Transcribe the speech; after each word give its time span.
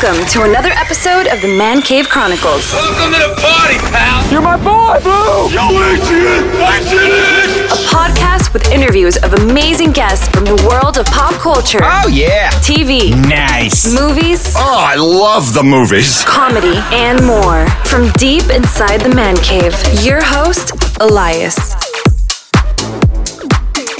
Welcome 0.00 0.26
to 0.28 0.42
another 0.42 0.70
episode 0.70 1.26
of 1.26 1.40
the 1.42 1.48
Man 1.48 1.82
Cave 1.82 2.08
Chronicles, 2.08 2.70
Welcome 2.72 3.12
to 3.14 3.18
the 3.18 3.34
party, 3.40 3.78
pal. 3.90 4.30
You're 4.30 4.40
my 4.42 4.56
boy, 4.56 5.00
Blue! 5.02 5.50
Yo, 5.50 5.66
Adrian, 5.70 6.44
Adrian. 6.54 7.66
a 7.66 7.78
podcast 7.90 8.52
with 8.52 8.70
interviews 8.70 9.16
of 9.18 9.32
amazing 9.34 9.90
guests 9.92 10.28
from 10.28 10.44
the 10.44 10.54
world 10.70 10.98
of 10.98 11.06
pop 11.06 11.32
culture, 11.34 11.80
Oh 11.82 12.06
yeah. 12.08 12.50
TV, 12.62 13.10
Nice. 13.28 13.92
movies, 13.92 14.52
Oh, 14.56 14.76
I 14.78 14.94
love 14.96 15.52
the 15.54 15.62
movies. 15.64 16.22
comedy, 16.24 16.76
and 16.92 17.24
more. 17.26 17.66
From 17.86 18.10
deep 18.12 18.44
inside 18.50 19.00
the 19.00 19.14
Man 19.14 19.36
Cave, 19.38 19.74
your 20.04 20.22
host, 20.22 20.72
Elias. 21.00 21.56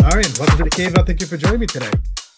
All 0.05 0.15
right, 0.15 0.39
welcome 0.39 0.59
to 0.59 0.65
the 0.65 0.71
cave. 0.71 0.95
I 0.97 1.03
thank 1.03 1.21
you 1.21 1.27
for 1.27 1.37
joining 1.37 1.61
me 1.61 1.67
today. 1.67 1.91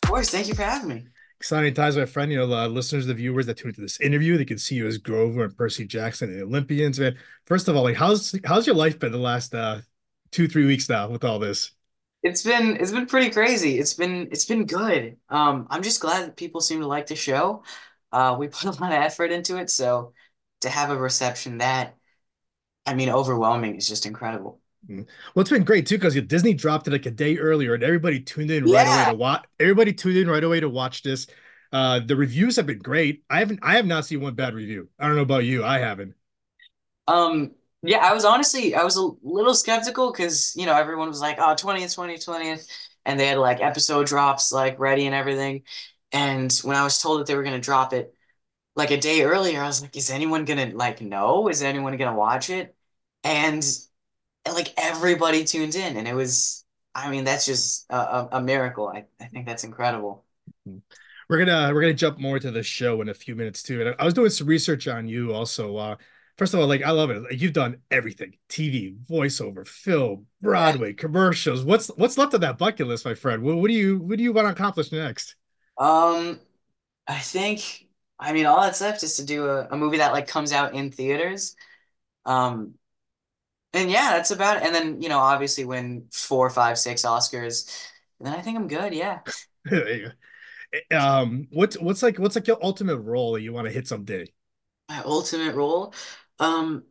Of 0.03 0.09
course, 0.09 0.31
thank 0.31 0.49
you 0.49 0.55
for 0.55 0.63
having 0.63 0.89
me. 0.89 1.05
Exciting 1.41 1.73
times, 1.73 1.97
my 1.97 2.05
friend. 2.05 2.31
You 2.31 2.39
know, 2.39 2.47
the 2.47 2.69
listeners, 2.69 3.07
the 3.07 3.15
viewers 3.15 3.47
that 3.47 3.57
tune 3.57 3.71
into 3.71 3.81
this 3.81 3.99
interview, 4.01 4.37
they 4.37 4.45
can 4.45 4.59
see 4.59 4.75
you 4.75 4.87
as 4.87 4.99
Grover 4.99 5.45
and 5.45 5.57
Percy 5.57 5.87
Jackson 5.87 6.29
and 6.29 6.39
the 6.39 6.45
Olympians. 6.45 7.01
Man, 7.01 7.17
first 7.47 7.67
of 7.67 7.77
all, 7.77 7.83
like, 7.83 7.97
how's 7.97 8.39
how's 8.45 8.67
your 8.67 8.77
life 8.77 8.99
been 8.99 9.11
the 9.11 9.17
last 9.19 9.55
uh, 9.55 9.81
two, 10.33 10.49
three 10.49 10.67
weeks 10.67 10.91
now 10.91 11.09
with 11.09 11.25
all 11.25 11.39
this? 11.39 11.73
It's 12.23 12.43
been 12.43 12.77
it's 12.77 12.91
been 12.93 13.07
pretty 13.07 13.31
crazy. 13.31 13.79
It's 13.79 13.95
been 13.95 14.29
it's 14.31 14.45
been 14.45 14.67
good. 14.67 15.17
Um, 15.31 15.67
I'm 15.71 15.83
just 15.83 16.01
glad 16.01 16.27
that 16.27 16.37
people 16.37 16.61
seem 16.61 16.81
to 16.81 16.87
like 16.87 17.07
the 17.07 17.17
show. 17.17 17.63
Uh, 18.13 18.37
we 18.39 18.49
put 18.49 18.65
a 18.65 18.83
lot 18.83 18.93
of 18.93 19.03
effort 19.03 19.33
into 19.33 19.57
it, 19.57 19.71
so 19.71 20.13
to 20.61 20.69
have 20.69 20.91
a 20.91 20.97
reception 20.99 21.59
that, 21.59 21.97
I 22.87 22.95
mean, 22.95 23.09
overwhelming 23.11 23.77
is 23.77 23.89
just 23.89 24.07
incredible. 24.07 24.61
Well, 24.89 25.07
it's 25.37 25.51
been 25.51 25.65
great 25.65 25.87
too 25.87 25.97
because 25.99 26.15
Disney 26.23 26.55
dropped 26.55 26.89
it 26.89 26.91
like 26.91 27.07
a 27.07 27.11
day 27.11 27.37
earlier, 27.39 27.75
and 27.75 27.83
everybody 27.83 28.21
tuned 28.21 28.51
in 28.51 28.69
right 28.69 28.87
away 28.87 29.05
to 29.05 29.13
watch. 29.15 29.45
Everybody 29.59 29.93
tuned 29.93 30.17
in 30.17 30.29
right 30.29 30.43
away 30.43 30.61
to 30.61 30.69
watch 30.69 31.03
this. 31.03 31.27
Uh, 31.73 32.01
the 32.01 32.17
reviews 32.17 32.57
have 32.57 32.67
been 32.67 32.79
great. 32.81 33.23
I 33.31 33.39
haven't, 33.39 33.61
I 33.63 33.77
have 33.77 33.87
not 33.87 34.05
seen 34.07 34.21
one 34.21 34.35
bad 34.35 34.55
review. 34.55 34.89
I 34.99 35.07
don't 35.07 35.17
know 35.17 35.23
about 35.23 35.45
you. 35.45 35.65
I 35.65 35.79
haven't. 35.79 36.15
Um, 37.07 37.53
yeah, 37.83 37.99
I 37.99 38.13
was 38.13 38.25
honestly 38.25 38.75
I 38.75 38.85
was 38.85 38.97
a 38.97 39.11
little 39.23 39.55
skeptical 39.55 40.13
because 40.13 40.55
you 40.57 40.67
know 40.67 40.77
everyone 40.77 41.09
was 41.09 41.21
like, 41.21 41.37
oh, 41.39 41.55
20th, 41.55 41.95
20th, 41.95 42.25
20th, 42.25 42.69
and 43.05 43.19
they 43.19 43.27
had 43.27 43.39
like 43.39 43.61
episode 43.61 44.07
drops 44.07 44.53
like 44.53 44.79
ready 44.79 45.07
and 45.07 45.15
everything. 45.15 45.63
And 46.13 46.53
when 46.65 46.77
I 46.77 46.85
was 46.85 47.01
told 47.01 47.21
that 47.21 47.27
they 47.27 47.35
were 47.37 47.43
gonna 47.43 47.61
drop 47.61 47.93
it 47.93 48.15
like 48.77 48.91
a 48.93 48.99
day 48.99 49.23
earlier, 49.23 49.63
I 49.63 49.67
was 49.67 49.83
like, 49.83 49.97
is 49.97 50.11
anyone 50.11 50.45
gonna 50.47 50.73
like 50.75 51.01
know? 51.03 51.49
Is 51.49 51.63
anyone 51.63 51.97
gonna 51.97 52.17
watch 52.17 52.51
it? 52.51 52.77
And, 53.25 53.65
like 54.47 54.73
everybody 54.77 55.45
tuned 55.45 55.75
in, 55.75 55.97
and 55.97 56.09
it 56.09 56.15
was, 56.15 56.65
I 56.95 57.11
mean, 57.11 57.25
that's 57.25 57.47
just 57.47 57.87
a, 57.91 58.29
a, 58.33 58.41
miracle. 58.41 58.89
I, 58.89 59.05
I 59.21 59.27
think 59.27 59.47
that's 59.47 59.65
incredible. 59.65 60.25
We're 61.29 61.39
gonna 61.39 61.73
we're 61.73 61.83
gonna 61.83 61.95
jump 61.95 62.19
more 62.19 62.39
to 62.39 62.51
the 62.51 62.63
show 62.63 63.01
in 63.03 63.09
a 63.09 63.15
few 63.15 63.37
minutes 63.37 63.63
too. 63.63 63.81
And 63.81 63.95
I 63.99 64.05
was 64.05 64.15
doing 64.15 64.31
some 64.31 64.47
research 64.47 64.89
on 64.89 65.07
you 65.07 65.33
also. 65.33 65.77
Uh, 65.77 65.97
first 66.37 66.55
of 66.55 66.61
all, 66.61 66.67
like 66.67 66.83
I 66.83 66.91
love 66.91 67.11
it. 67.11 67.23
Like, 67.23 67.41
you've 67.41 67.53
done 67.53 67.79
everything: 67.91 68.35
TV, 68.49 68.97
voiceover, 69.09 69.67
film, 69.67 70.27
Broadway, 70.41 70.93
commercials. 70.95 71.65
What's 71.65 71.89
what's 71.89 72.19
left 72.19 72.35
of 72.35 72.41
that 72.41 72.59
bucket 72.59 72.89
list, 72.89 73.05
my 73.05 73.15
friend? 73.15 73.43
What, 73.43 73.57
what 73.57 73.69
do 73.69 73.75
you 73.75 73.99
what 73.99 74.19
do 74.19 74.25
you 74.25 74.33
want 74.33 74.49
to 74.49 74.53
accomplish 74.53 74.91
next? 74.91 75.37
Um, 75.79 76.41
I 77.07 77.19
think, 77.19 77.87
I 78.19 78.33
mean, 78.33 78.47
all 78.47 78.61
that's 78.61 78.81
left 78.81 79.03
is 79.03 79.17
to 79.17 79.25
do 79.25 79.47
a, 79.47 79.69
a 79.71 79.77
movie 79.77 79.99
that 79.99 80.13
like 80.13 80.29
comes 80.29 80.53
out 80.53 80.75
in 80.75 80.91
theaters. 80.93 81.57
Um, 82.25 82.75
and 83.73 83.91
yeah, 83.91 84.13
that's 84.13 84.31
about 84.31 84.59
it. 84.59 84.63
And 84.65 84.75
then, 84.75 85.01
you 85.01 85.09
know, 85.09 85.19
obviously 85.19 85.65
win 85.65 86.07
four, 86.13 86.51
five, 86.51 86.79
six 86.79 87.03
Oscars. 87.03 87.89
And 88.19 88.27
then 88.27 88.35
I 88.35 88.43
think 88.43 88.59
I'm 88.59 88.69
good. 88.69 88.95
Yeah. 88.95 89.21
Go. 89.71 90.11
um, 90.97 91.47
what's 91.51 91.79
what's 91.79 92.03
like 92.03 92.19
what's 92.19 92.35
like 92.35 92.47
your 92.47 92.59
ultimate 92.63 92.99
role 92.99 93.33
that 93.33 93.43
you 93.43 93.53
want 93.53 93.67
to 93.67 93.73
hit 93.73 93.87
someday? 93.87 94.27
My 94.89 95.03
ultimate 95.05 95.55
role. 95.55 95.95
Um, 96.39 96.85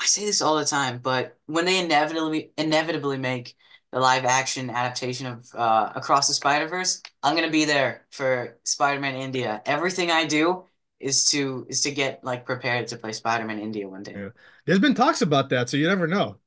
I 0.00 0.04
say 0.04 0.26
this 0.26 0.42
all 0.42 0.56
the 0.56 0.64
time, 0.64 0.98
but 0.98 1.38
when 1.46 1.64
they 1.64 1.82
inevitably 1.82 2.52
inevitably 2.58 3.18
make 3.18 3.56
the 3.92 4.00
live 4.00 4.24
action 4.24 4.68
adaptation 4.68 5.26
of 5.26 5.54
uh, 5.54 5.92
Across 5.94 6.28
the 6.28 6.34
Spider-Verse, 6.34 7.02
I'm 7.22 7.34
gonna 7.34 7.50
be 7.50 7.64
there 7.64 8.06
for 8.10 8.58
Spider-Man 8.64 9.14
India. 9.14 9.62
Everything 9.64 10.10
I 10.10 10.26
do 10.26 10.64
is 10.98 11.30
to 11.30 11.66
is 11.68 11.82
to 11.82 11.90
get 11.90 12.24
like 12.24 12.46
prepared 12.46 12.88
to 12.88 12.96
play 12.96 13.12
Spider-Man 13.12 13.58
India 13.58 13.88
one 13.88 14.02
day. 14.02 14.14
Yeah. 14.14 14.28
There's 14.64 14.78
been 14.78 14.94
talks 14.94 15.22
about 15.22 15.48
that, 15.50 15.68
so 15.68 15.76
you 15.76 15.86
never 15.86 16.06
know. 16.06 16.38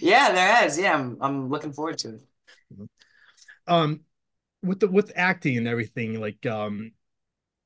Yeah, 0.00 0.32
there 0.32 0.54
has. 0.54 0.78
Yeah, 0.78 0.94
I'm 0.94 1.16
I'm 1.20 1.48
looking 1.48 1.72
forward 1.72 1.98
to 1.98 2.14
it. 2.14 2.22
Um, 3.66 4.00
with 4.62 4.80
the 4.80 4.88
with 4.88 5.12
acting 5.16 5.56
and 5.56 5.68
everything, 5.68 6.20
like 6.20 6.44
um, 6.46 6.92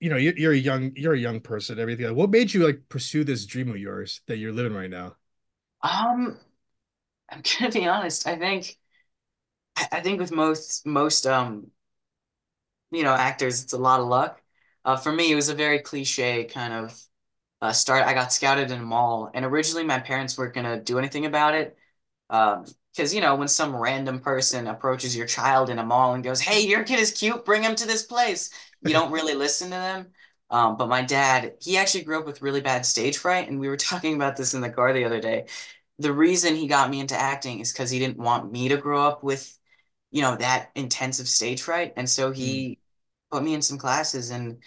you 0.01 0.11
know, 0.11 0.17
you're, 0.17 0.37
you're 0.37 0.53
a 0.53 0.57
young 0.57 0.93
you're 0.97 1.15
a 1.15 1.19
young 1.19 1.41
person. 1.41 1.79
Everything. 1.79 2.07
Like, 2.07 2.17
what 2.17 2.31
made 2.31 2.53
you 2.55 2.65
like 2.67 2.83
pursue 2.89 3.25
this 3.25 3.47
dream 3.47 3.71
of 3.71 3.79
yours 3.79 4.21
that 4.27 4.39
you're 4.39 4.53
living 4.53 4.75
right 4.75 4.91
now? 4.91 5.17
Um, 5.83 6.39
I'm 7.31 7.43
gonna 7.61 7.73
be 7.73 7.87
honest. 7.89 8.27
I 8.27 8.37
think 8.39 8.79
I, 9.77 9.89
I 9.93 10.01
think 10.01 10.21
with 10.21 10.33
most 10.33 10.87
most 10.87 11.27
um 11.27 11.71
you 12.91 13.03
know 13.03 13.15
actors, 13.15 13.63
it's 13.63 13.73
a 13.73 13.79
lot 13.79 14.01
of 14.01 14.07
luck. 14.09 14.41
Uh, 14.85 14.97
for 14.97 15.13
me, 15.13 15.31
it 15.31 15.35
was 15.35 15.49
a 15.49 15.55
very 15.55 15.79
cliche 15.79 16.45
kind 16.45 16.73
of 16.73 17.01
uh, 17.61 17.73
start. 17.73 18.07
I 18.07 18.15
got 18.15 18.33
scouted 18.33 18.71
in 18.71 18.81
a 18.81 18.85
mall, 18.85 19.31
and 19.35 19.45
originally 19.45 19.85
my 19.85 20.01
parents 20.01 20.37
weren't 20.37 20.55
gonna 20.55 20.81
do 20.81 20.99
anything 20.99 21.27
about 21.27 21.55
it. 21.55 21.77
Um, 22.31 22.65
because 22.93 23.15
you 23.15 23.21
know 23.23 23.37
when 23.37 23.49
some 23.49 23.75
random 23.77 24.21
person 24.21 24.67
approaches 24.67 25.17
your 25.17 25.27
child 25.27 25.71
in 25.71 25.79
a 25.79 25.85
mall 25.87 26.15
and 26.15 26.25
goes, 26.25 26.41
"Hey, 26.41 26.67
your 26.67 26.85
kid 26.85 27.01
is 27.01 27.13
cute, 27.13 27.45
bring 27.45 27.63
him 27.63 27.75
to 27.77 27.87
this 27.87 28.03
place," 28.05 28.51
you 28.83 28.93
don't 28.93 29.13
really 29.15 29.35
listen 29.35 29.69
to 29.69 29.77
them. 29.77 30.09
Um, 30.51 30.77
but 30.77 30.89
my 30.89 31.03
dad, 31.03 31.55
he 31.61 31.79
actually 31.79 32.05
grew 32.05 32.19
up 32.21 32.27
with 32.27 32.43
really 32.43 32.61
bad 32.61 32.85
stage 32.87 33.19
fright, 33.19 33.49
and 33.49 33.59
we 33.61 33.69
were 33.69 33.77
talking 33.79 34.15
about 34.15 34.37
this 34.37 34.55
in 34.55 34.61
the 34.61 34.71
car 34.71 34.93
the 34.93 35.05
other 35.05 35.21
day. 35.21 35.47
The 35.99 36.13
reason 36.13 36.57
he 36.57 36.67
got 36.69 36.91
me 36.91 37.01
into 37.01 37.17
acting 37.19 37.61
is 37.61 37.73
because 37.73 37.91
he 37.91 37.99
didn't 37.99 38.19
want 38.19 38.51
me 38.53 38.69
to 38.71 38.77
grow 38.77 39.03
up 39.07 39.23
with, 39.25 39.59
you 40.11 40.23
know, 40.23 40.37
that 40.37 40.71
intensive 40.75 41.29
stage 41.29 41.63
fright, 41.63 41.95
and 41.97 42.09
so 42.11 42.33
he 42.33 42.79
put 43.33 43.43
me 43.43 43.55
in 43.55 43.63
some 43.63 43.79
classes, 43.79 44.31
and 44.31 44.63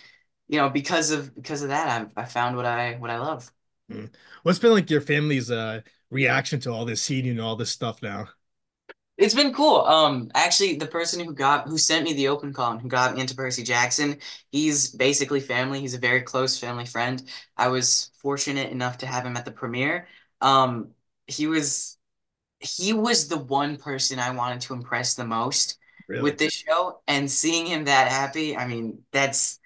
you 0.48 0.60
know, 0.60 0.70
because 0.70 1.12
of 1.12 1.36
because 1.36 1.62
of 1.64 1.70
that, 1.70 2.10
I 2.18 2.22
I 2.24 2.26
found 2.26 2.58
what 2.58 2.66
I 2.66 2.96
what 2.96 3.12
I 3.12 3.20
love. 3.20 3.52
What's 4.44 4.60
been 4.60 4.72
like 4.72 4.90
your 4.90 5.02
family's 5.02 5.52
uh 5.52 5.82
reaction 6.10 6.60
to 6.62 6.72
all 6.72 6.86
this 6.86 7.02
seeing 7.02 7.28
and 7.28 7.42
all 7.42 7.56
this 7.56 7.72
stuff 7.72 8.02
now? 8.02 8.30
It's 9.18 9.34
been 9.34 9.54
cool. 9.54 9.78
Um, 9.82 10.30
actually, 10.36 10.76
the 10.76 10.88
person 10.88 11.24
who 11.24 11.34
got 11.34 11.68
who 11.70 11.78
sent 11.78 12.04
me 12.04 12.14
the 12.14 12.28
open 12.28 12.52
call 12.52 12.72
and 12.74 12.82
who 12.82 12.90
got 12.90 13.16
me 13.16 13.22
into 13.22 13.36
Percy 13.36 13.64
Jackson, 13.64 14.20
he's 14.52 14.90
basically 14.90 15.40
family. 15.40 15.80
He's 15.80 15.94
a 15.94 16.00
very 16.00 16.22
close 16.22 16.60
family 16.60 16.86
friend. 16.86 17.24
I 17.56 17.70
was 17.70 18.12
fortunate 18.22 18.72
enough 18.72 18.98
to 19.00 19.08
have 19.08 19.26
him 19.26 19.38
at 19.38 19.46
the 19.46 19.52
premiere. 19.52 20.08
Um, 20.42 20.92
he 21.28 21.48
was 21.48 21.98
he 22.60 22.94
was 22.94 23.28
the 23.30 23.38
one 23.38 23.78
person 23.78 24.20
I 24.20 24.32
wanted 24.32 24.62
to 24.62 24.74
impress 24.74 25.16
the 25.16 25.26
most 25.26 25.78
Really? 26.08 26.22
with 26.22 26.38
this 26.38 26.54
show, 26.54 27.02
and 27.08 27.30
seeing 27.30 27.66
him 27.66 27.86
that 27.86 28.12
happy, 28.12 28.56
I 28.56 28.68
mean, 28.68 29.04
that's 29.12 29.60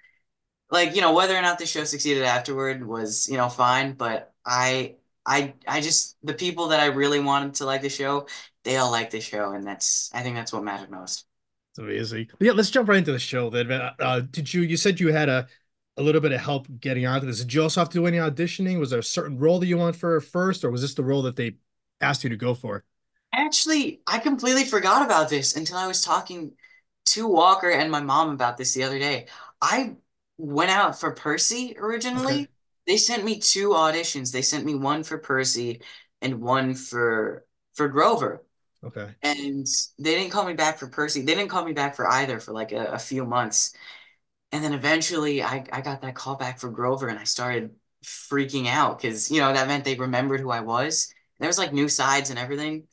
like, 0.70 0.94
you 0.94 1.00
know, 1.00 1.12
whether 1.12 1.36
or 1.36 1.42
not 1.42 1.58
the 1.58 1.66
show 1.66 1.84
succeeded 1.84 2.22
afterward 2.22 2.86
was, 2.86 3.28
you 3.28 3.36
know, 3.36 3.48
fine, 3.48 3.92
but 3.92 4.32
I 4.44 4.96
I 5.26 5.54
I 5.66 5.80
just 5.80 6.16
the 6.22 6.34
people 6.34 6.68
that 6.68 6.80
I 6.80 6.86
really 6.86 7.20
wanted 7.20 7.54
to 7.54 7.66
like 7.66 7.82
the 7.82 7.88
show, 7.88 8.26
they 8.64 8.76
all 8.76 8.90
like 8.90 9.10
the 9.10 9.20
show, 9.20 9.52
and 9.52 9.66
that's 9.66 10.10
I 10.14 10.22
think 10.22 10.36
that's 10.36 10.52
what 10.52 10.64
mattered 10.64 10.90
most. 10.90 11.26
It's 11.72 11.78
amazing. 11.78 12.28
But 12.38 12.46
yeah, 12.46 12.52
let's 12.52 12.70
jump 12.70 12.88
right 12.88 12.98
into 12.98 13.12
the 13.12 13.18
show 13.18 13.50
then. 13.50 13.70
Uh, 13.70 14.20
did 14.30 14.52
you 14.52 14.62
you 14.62 14.76
said 14.76 14.98
you 14.98 15.12
had 15.12 15.28
a 15.28 15.46
a 15.96 16.02
little 16.02 16.20
bit 16.20 16.32
of 16.32 16.40
help 16.40 16.66
getting 16.80 17.06
onto 17.06 17.26
this? 17.26 17.40
Did 17.40 17.52
you 17.52 17.62
also 17.62 17.80
have 17.80 17.90
to 17.90 17.98
do 17.98 18.06
any 18.06 18.16
auditioning? 18.16 18.78
Was 18.78 18.90
there 18.90 19.00
a 19.00 19.04
certain 19.04 19.38
role 19.38 19.58
that 19.58 19.66
you 19.66 19.76
want 19.76 19.96
for 19.96 20.20
first, 20.20 20.64
or 20.64 20.70
was 20.70 20.82
this 20.82 20.94
the 20.94 21.04
role 21.04 21.22
that 21.22 21.36
they 21.36 21.56
asked 22.00 22.24
you 22.24 22.30
to 22.30 22.36
go 22.36 22.54
for? 22.54 22.84
Actually, 23.40 24.02
I 24.06 24.18
completely 24.18 24.64
forgot 24.64 25.04
about 25.04 25.30
this 25.30 25.56
until 25.56 25.78
I 25.78 25.86
was 25.86 26.02
talking 26.02 26.52
to 27.06 27.26
Walker 27.26 27.70
and 27.70 27.90
my 27.90 28.00
mom 28.00 28.30
about 28.30 28.58
this 28.58 28.74
the 28.74 28.82
other 28.82 28.98
day. 28.98 29.26
I 29.62 29.96
went 30.36 30.70
out 30.70 31.00
for 31.00 31.12
Percy 31.12 31.74
originally. 31.78 32.42
Okay. 32.42 32.48
They 32.86 32.96
sent 32.98 33.24
me 33.24 33.38
two 33.38 33.70
auditions. 33.70 34.30
They 34.30 34.42
sent 34.42 34.66
me 34.66 34.74
one 34.74 35.02
for 35.04 35.16
Percy 35.16 35.80
and 36.20 36.40
one 36.42 36.74
for 36.74 37.46
for 37.74 37.88
Grover. 37.88 38.44
Okay. 38.84 39.08
And 39.22 39.66
they 39.98 40.14
didn't 40.16 40.32
call 40.32 40.44
me 40.44 40.54
back 40.54 40.78
for 40.78 40.88
Percy. 40.88 41.22
They 41.22 41.34
didn't 41.34 41.50
call 41.50 41.64
me 41.64 41.72
back 41.72 41.94
for 41.94 42.06
either 42.08 42.40
for 42.40 42.52
like 42.52 42.72
a, 42.72 42.86
a 42.92 42.98
few 42.98 43.24
months. 43.24 43.74
And 44.52 44.62
then 44.62 44.72
eventually 44.74 45.42
I, 45.42 45.64
I 45.72 45.80
got 45.80 46.02
that 46.02 46.14
call 46.14 46.36
back 46.36 46.58
for 46.58 46.70
Grover 46.70 47.08
and 47.08 47.18
I 47.18 47.24
started 47.24 47.70
freaking 48.04 48.66
out 48.66 49.00
because, 49.00 49.30
you 49.30 49.40
know, 49.40 49.52
that 49.52 49.68
meant 49.68 49.84
they 49.84 49.94
remembered 49.94 50.40
who 50.40 50.50
I 50.50 50.60
was. 50.60 51.14
There 51.38 51.48
was 51.48 51.58
like 51.58 51.72
new 51.72 51.88
sides 51.88 52.30
and 52.30 52.38
everything. 52.38 52.84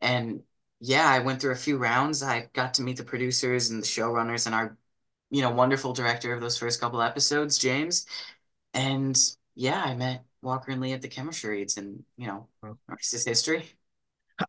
And 0.00 0.42
yeah, 0.80 1.08
I 1.08 1.20
went 1.20 1.40
through 1.40 1.52
a 1.52 1.56
few 1.56 1.78
rounds. 1.78 2.22
I 2.22 2.48
got 2.52 2.74
to 2.74 2.82
meet 2.82 2.96
the 2.96 3.04
producers 3.04 3.70
and 3.70 3.82
the 3.82 3.86
showrunners 3.86 4.46
and 4.46 4.54
our, 4.54 4.76
you 5.30 5.42
know, 5.42 5.50
wonderful 5.50 5.92
director 5.92 6.32
of 6.34 6.40
those 6.40 6.58
first 6.58 6.80
couple 6.80 7.02
episodes, 7.02 7.58
James. 7.58 8.06
And 8.74 9.18
yeah, 9.54 9.82
I 9.82 9.94
met 9.94 10.24
Walker 10.42 10.70
and 10.70 10.80
Leah 10.80 10.96
at 10.96 11.02
the 11.02 11.08
chemistry 11.08 11.58
reads 11.58 11.76
and, 11.76 12.04
you 12.16 12.26
know, 12.26 12.48
is 13.00 13.24
history. 13.24 13.64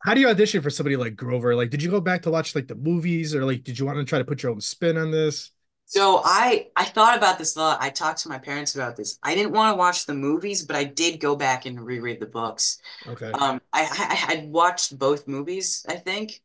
How 0.03 0.13
do 0.13 0.19
you 0.19 0.27
audition 0.27 0.61
for 0.61 0.69
somebody 0.69 0.97
like 0.97 1.15
Grover? 1.15 1.55
Like, 1.55 1.69
did 1.69 1.81
you 1.81 1.89
go 1.89 2.01
back 2.01 2.23
to 2.23 2.31
watch 2.31 2.55
like 2.55 2.67
the 2.67 2.75
movies, 2.75 3.33
or 3.33 3.45
like, 3.45 3.63
did 3.63 3.79
you 3.79 3.85
want 3.85 3.97
to 3.97 4.03
try 4.03 4.19
to 4.19 4.25
put 4.25 4.43
your 4.43 4.51
own 4.51 4.59
spin 4.59 4.97
on 4.97 5.11
this? 5.11 5.51
So 5.89 6.21
I 6.23 6.69
I 6.75 6.83
thought 6.85 7.17
about 7.17 7.37
this 7.37 7.55
a 7.55 7.59
lot. 7.59 7.81
I 7.81 7.89
talked 7.89 8.19
to 8.23 8.29
my 8.29 8.37
parents 8.39 8.75
about 8.75 8.97
this. 8.97 9.19
I 9.23 9.35
didn't 9.35 9.53
want 9.53 9.73
to 9.73 9.77
watch 9.77 10.05
the 10.05 10.13
movies, 10.13 10.65
but 10.65 10.75
I 10.75 10.83
did 10.83 11.19
go 11.21 11.35
back 11.35 11.65
and 11.65 11.79
reread 11.85 12.19
the 12.19 12.25
books. 12.27 12.79
Okay. 13.05 13.39
Um, 13.39 13.61
I 13.73 13.83
I 14.29 14.35
I 14.43 14.45
watched 14.47 14.97
both 14.99 15.27
movies, 15.27 15.85
I 15.89 15.95
think. 15.97 16.41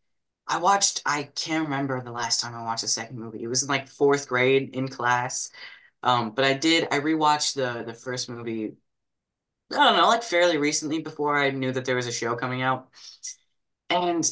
I 0.49 0.59
watched, 0.59 1.03
I 1.07 1.25
can't 1.37 1.65
remember 1.65 2.03
the 2.03 2.13
last 2.13 2.41
time 2.41 2.55
I 2.55 2.65
watched 2.65 2.83
the 2.83 2.89
second 2.89 3.19
movie. 3.19 3.43
It 3.43 3.49
was 3.49 3.63
in 3.63 3.69
like 3.71 3.89
fourth 3.89 4.29
grade 4.29 4.75
in 4.77 4.89
class. 4.89 5.51
Um, 6.03 6.33
but 6.33 6.45
I 6.45 6.55
did, 6.55 6.89
I 6.93 7.01
rewatched 7.01 7.55
the 7.57 7.85
the 7.85 7.95
first 7.95 8.29
movie, 8.31 8.77
I 9.73 9.77
don't 9.77 9.97
know, 9.97 10.09
like 10.09 10.23
fairly 10.25 10.59
recently 10.59 11.01
before 11.01 11.39
I 11.39 11.51
knew 11.51 11.73
that 11.73 11.85
there 11.87 11.97
was 11.97 12.07
a 12.07 12.13
show 12.13 12.37
coming 12.37 12.63
out. 12.63 12.91
And 13.91 14.25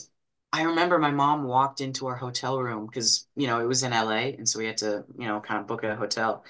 I 0.52 0.62
remember 0.62 0.98
my 0.98 1.12
mom 1.12 1.44
walked 1.44 1.80
into 1.80 2.06
our 2.08 2.16
hotel 2.16 2.60
room 2.60 2.86
because, 2.86 3.26
you 3.36 3.46
know, 3.46 3.60
it 3.60 3.66
was 3.66 3.82
in 3.82 3.92
LA, 3.92 4.34
and 4.34 4.48
so 4.48 4.58
we 4.58 4.66
had 4.66 4.78
to, 4.78 5.04
you 5.16 5.26
know, 5.26 5.40
kind 5.40 5.60
of 5.60 5.66
book 5.66 5.84
a 5.84 5.94
hotel. 5.94 6.44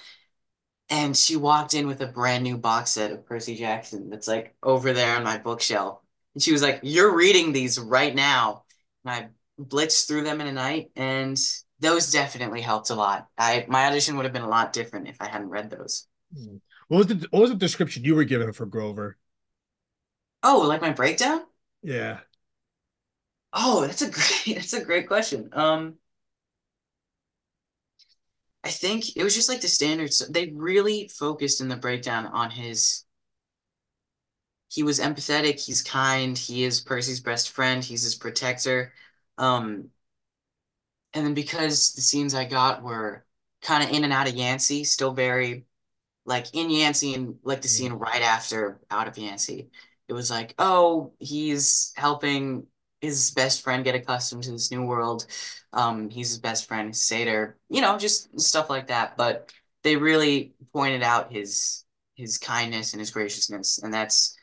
And 0.89 1.15
she 1.15 1.37
walked 1.37 1.73
in 1.73 1.87
with 1.87 2.01
a 2.01 2.07
brand 2.07 2.43
new 2.43 2.57
box 2.57 2.91
set 2.91 3.11
of 3.11 3.25
Percy 3.25 3.55
Jackson 3.55 4.09
that's 4.09 4.27
like 4.27 4.55
over 4.63 4.93
there 4.93 5.15
on 5.15 5.23
my 5.23 5.37
bookshelf. 5.37 6.01
And 6.35 6.43
she 6.43 6.51
was 6.51 6.61
like, 6.61 6.81
You're 6.83 7.15
reading 7.15 7.53
these 7.53 7.79
right 7.79 8.13
now. 8.13 8.65
And 9.05 9.13
I 9.13 9.63
blitzed 9.63 10.07
through 10.07 10.23
them 10.23 10.41
in 10.41 10.47
a 10.47 10.51
night, 10.53 10.91
and 10.95 11.39
those 11.79 12.11
definitely 12.11 12.61
helped 12.61 12.89
a 12.89 12.95
lot. 12.95 13.27
I 13.37 13.65
my 13.69 13.87
audition 13.87 14.17
would 14.17 14.25
have 14.25 14.33
been 14.33 14.41
a 14.43 14.49
lot 14.49 14.73
different 14.73 15.07
if 15.09 15.17
I 15.21 15.27
hadn't 15.29 15.49
read 15.49 15.69
those. 15.69 16.07
Hmm. 16.35 16.57
What 16.87 16.97
was 16.97 17.07
the 17.07 17.27
what 17.31 17.41
was 17.41 17.51
the 17.51 17.55
description 17.57 18.03
you 18.03 18.15
were 18.15 18.25
given 18.25 18.51
for 18.53 18.65
Grover? 18.65 19.17
Oh, 20.43 20.59
like 20.67 20.81
my 20.81 20.91
breakdown? 20.91 21.45
Yeah. 21.83 22.19
Oh, 23.53 23.81
that's 23.85 24.01
a 24.01 24.09
great 24.11 24.55
that's 24.55 24.73
a 24.73 24.83
great 24.83 25.07
question. 25.07 25.49
Um, 25.53 25.97
I 28.63 28.69
think 28.71 29.15
it 29.17 29.23
was 29.23 29.35
just 29.35 29.49
like 29.49 29.61
the 29.61 29.67
standards. 29.67 30.19
They 30.27 30.47
really 30.49 31.07
focused 31.07 31.61
in 31.61 31.67
the 31.67 31.75
breakdown 31.75 32.25
on 32.27 32.49
his 32.51 33.05
he 34.69 34.83
was 34.83 34.99
empathetic, 34.99 35.59
he's 35.63 35.81
kind, 35.81 36.37
he 36.37 36.63
is 36.63 36.81
Percy's 36.81 37.19
best 37.19 37.51
friend, 37.51 37.83
he's 37.83 38.03
his 38.03 38.15
protector. 38.15 38.93
Um, 39.37 39.89
and 41.13 41.25
then 41.25 41.33
because 41.33 41.93
the 41.93 42.01
scenes 42.01 42.33
I 42.33 42.45
got 42.45 42.83
were 42.83 43.25
kind 43.61 43.83
of 43.83 43.89
in 43.95 44.03
and 44.03 44.13
out 44.13 44.27
of 44.27 44.35
Yancy, 44.35 44.83
still 44.83 45.13
very 45.13 45.65
like 46.25 46.47
in 46.53 46.69
Yancy 46.71 47.15
and 47.15 47.37
like 47.43 47.61
the 47.63 47.67
scene 47.69 47.93
right 47.93 48.21
after 48.21 48.81
out 48.91 49.07
of 49.09 49.17
Yancy. 49.17 49.71
It 50.09 50.13
was 50.13 50.31
like, 50.31 50.55
oh, 50.59 51.13
he's 51.19 51.93
helping 51.97 52.67
his 53.01 53.31
best 53.31 53.63
friend 53.63 53.83
get 53.83 53.95
accustomed 53.95 54.43
to 54.43 54.51
this 54.51 54.71
new 54.71 54.83
world. 54.83 55.25
Um, 55.73 56.09
he's 56.09 56.29
his 56.29 56.39
best 56.39 56.67
friend, 56.67 56.95
Satyr, 56.95 57.57
you 57.69 57.81
know, 57.81 57.97
just 57.97 58.39
stuff 58.39 58.69
like 58.69 58.87
that. 58.87 59.17
But 59.17 59.51
they 59.83 59.95
really 59.95 60.53
pointed 60.71 61.03
out 61.03 61.33
his 61.33 61.83
his 62.15 62.37
kindness 62.37 62.93
and 62.93 62.99
his 62.99 63.09
graciousness, 63.09 63.79
and 63.79 63.93
that's 63.93 64.37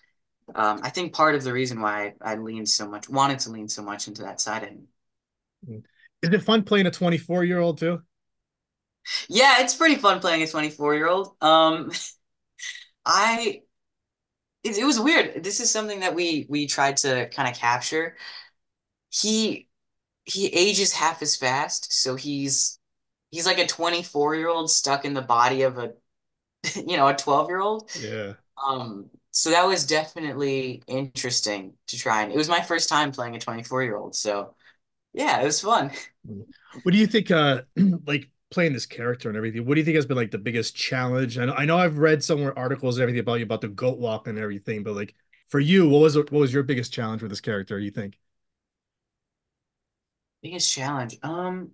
um, 0.55 0.81
I 0.83 0.91
think 0.91 1.13
part 1.13 1.35
of 1.35 1.45
the 1.45 1.53
reason 1.53 1.81
why 1.81 2.15
I, 2.21 2.37
leaned 2.37 2.69
so 2.69 2.89
much, 2.89 3.09
wanted 3.09 3.39
to 3.41 3.51
lean 3.51 3.69
so 3.69 3.83
much 3.83 4.09
into 4.09 4.23
that 4.23 4.41
side 4.41 4.63
of 4.63 4.69
him. 4.71 4.89
Hmm. 5.67 5.79
Is 6.23 6.31
it 6.33 6.43
fun 6.43 6.65
playing 6.65 6.87
a 6.87 6.91
24 6.91 7.45
year 7.45 7.61
old 7.61 7.79
too? 7.79 8.01
Yeah, 9.29 9.61
it's 9.61 9.75
pretty 9.75 9.97
fun 9.97 10.21
playing 10.21 10.43
a 10.43 10.47
24 10.47 10.95
year 10.95 11.09
old. 11.09 11.35
Um, 11.41 11.91
I 13.07 13.63
it, 14.65 14.79
it 14.79 14.85
was 14.85 14.99
weird. 14.99 15.43
This 15.43 15.61
is 15.61 15.71
something 15.71 16.01
that 16.01 16.15
we 16.15 16.47
we 16.49 16.67
tried 16.67 16.97
to 16.99 17.29
kind 17.29 17.49
of 17.49 17.57
capture. 17.57 18.17
He 19.11 19.69
he 20.25 20.47
ages 20.49 20.93
half 20.93 21.23
as 21.23 21.37
fast, 21.37 21.93
so 21.93 22.15
he's 22.15 22.79
he's 23.31 23.47
like 23.47 23.59
a 23.59 23.67
24 23.67 24.35
year 24.37 24.49
old 24.49 24.71
stuck 24.71 25.05
in 25.05 25.15
the 25.15 25.23
body 25.23 25.63
of 25.63 25.79
a 25.79 25.95
you 26.75 26.97
know 26.97 27.09
a 27.09 27.15
12 27.15 27.49
year 27.49 27.61
old. 27.61 27.91
Yeah. 28.01 28.35
Um, 28.63 29.11
so 29.31 29.51
that 29.51 29.67
was 29.67 29.87
definitely 29.87 30.83
interesting 30.89 31.75
to 31.87 31.99
try 31.99 32.23
and 32.23 32.33
it 32.33 32.37
was 32.37 32.49
my 32.49 32.61
first 32.61 32.89
time 32.89 33.13
playing 33.13 33.37
a 33.37 33.39
24 33.39 33.83
year 33.83 33.97
old, 33.97 34.15
so 34.15 34.55
yeah, 35.15 35.41
it 35.41 35.45
was 35.45 35.61
fun. 35.61 35.91
Hmm. 36.27 36.41
What 36.83 36.93
do 36.93 36.99
you 36.99 37.07
think 37.07 37.31
uh 37.31 37.63
like 38.07 38.31
playing 38.51 38.73
this 38.73 38.87
character 38.87 39.29
and 39.29 39.37
everything, 39.37 39.67
what 39.67 39.75
do 39.75 39.81
you 39.81 39.85
think 39.85 39.97
has 39.97 40.07
been 40.07 40.17
like 40.17 40.31
the 40.31 40.39
biggest 40.39 40.75
challenge? 40.75 41.39
I 41.39 41.45
know, 41.45 41.53
I 41.53 41.65
know 41.67 41.77
I've 41.77 41.99
read 41.99 42.25
somewhere 42.25 42.59
articles 42.59 42.97
and 42.97 43.03
everything 43.03 43.21
about 43.21 43.35
you 43.35 43.45
about 43.45 43.61
the 43.61 43.69
goat 43.69 43.99
walk 43.99 44.27
and 44.27 44.39
everything, 44.39 44.83
but 44.83 44.95
like 44.95 45.15
for 45.49 45.61
you, 45.61 45.89
what 45.89 46.01
was 46.01 46.17
what 46.17 46.33
was 46.33 46.53
your 46.53 46.63
biggest 46.63 46.93
challenge 46.93 47.23
with 47.23 47.31
this 47.31 47.41
character, 47.41 47.79
you 47.79 47.91
think? 47.91 48.19
Biggest 50.43 50.73
challenge. 50.73 51.19
Um, 51.23 51.73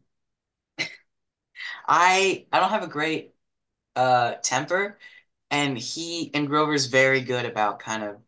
I 1.87 2.46
I 2.52 2.61
don't 2.61 2.70
have 2.70 2.82
a 2.82 2.87
great 2.88 3.34
uh 3.96 4.34
temper, 4.43 4.99
and 5.50 5.78
he 5.78 6.32
and 6.34 6.49
Grover's 6.49 6.87
very 6.87 7.22
good 7.22 7.46
about 7.46 7.81
kind 7.81 8.05
of, 8.05 8.22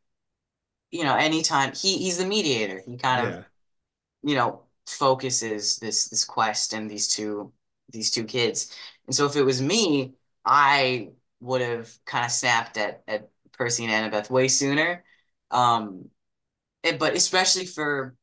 you 0.91 1.05
know, 1.05 1.17
anytime 1.17 1.73
he 1.75 1.99
he's 1.99 2.19
the 2.19 2.27
mediator. 2.27 2.83
He 2.87 2.97
kind 2.97 3.27
of, 3.29 3.39
you 4.25 4.35
know, 4.37 4.63
focuses 4.87 5.79
this 5.79 6.09
this 6.09 6.25
quest 6.25 6.73
and 6.75 6.91
these 6.91 7.09
two 7.09 7.53
these 7.91 8.11
two 8.11 8.25
kids. 8.25 8.75
And 9.07 9.17
so 9.17 9.27
if 9.27 9.37
it 9.37 9.43
was 9.45 9.63
me, 9.63 10.15
I 10.45 11.11
would 11.41 11.63
have 11.63 11.91
kind 12.07 12.25
of 12.27 12.33
snapped 12.33 12.77
at 12.79 13.05
at 13.09 13.31
Percy 13.53 13.87
and 13.87 14.13
Annabeth 14.15 14.31
way 14.31 14.49
sooner. 14.49 15.05
Um, 15.51 16.11
it- 16.83 16.99
but 16.99 17.15
especially 17.15 17.67
for 17.67 18.17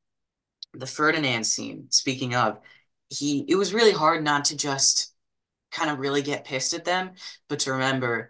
the 0.74 0.88
Ferdinand 0.88 1.44
scene, 1.46 1.88
speaking 1.90 2.36
of, 2.36 2.60
he 3.10 3.46
it 3.48 3.56
was 3.56 3.74
really 3.74 3.92
hard 3.92 4.24
not 4.24 4.46
to 4.46 4.58
just 4.58 5.14
kind 5.72 5.90
of 5.90 6.00
really 6.00 6.22
get 6.22 6.46
pissed 6.46 6.74
at 6.74 6.86
them, 6.86 7.12
but 7.48 7.60
to 7.60 7.74
remember 7.74 8.30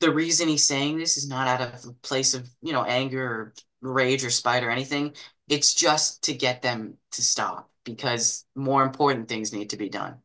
the 0.00 0.12
reason 0.12 0.48
he's 0.48 0.64
saying 0.64 0.98
this 0.98 1.16
is 1.16 1.28
not 1.28 1.48
out 1.48 1.60
of 1.60 1.84
a 1.86 1.92
place 2.06 2.34
of, 2.34 2.48
you 2.62 2.72
know, 2.72 2.84
anger 2.84 3.24
or 3.24 3.54
rage 3.80 4.24
or 4.24 4.30
spite 4.30 4.64
or 4.64 4.70
anything. 4.70 5.14
It's 5.48 5.74
just 5.74 6.24
to 6.24 6.34
get 6.34 6.62
them 6.62 6.94
to 7.12 7.22
stop 7.22 7.70
because 7.84 8.44
more 8.54 8.82
important 8.82 9.28
things 9.28 9.52
need 9.52 9.70
to 9.70 9.76
be 9.76 9.88
done. 9.88 10.16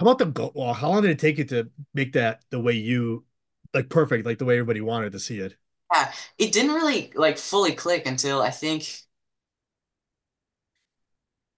How 0.00 0.06
about 0.06 0.18
the 0.18 0.26
goat 0.26 0.54
walk? 0.54 0.76
How 0.78 0.90
long 0.90 1.02
did 1.02 1.10
it 1.10 1.18
take 1.18 1.38
you 1.38 1.44
to 1.44 1.70
make 1.92 2.12
that 2.14 2.42
the 2.50 2.60
way 2.60 2.72
you 2.72 3.24
like 3.72 3.88
perfect, 3.88 4.26
like 4.26 4.38
the 4.38 4.44
way 4.44 4.56
everybody 4.56 4.80
wanted 4.80 5.12
to 5.12 5.20
see 5.20 5.38
it? 5.38 5.56
Yeah, 5.92 6.12
it 6.38 6.52
didn't 6.52 6.72
really 6.72 7.12
like 7.14 7.38
fully 7.38 7.72
click 7.72 8.06
until 8.06 8.42
I 8.42 8.50
think 8.50 9.00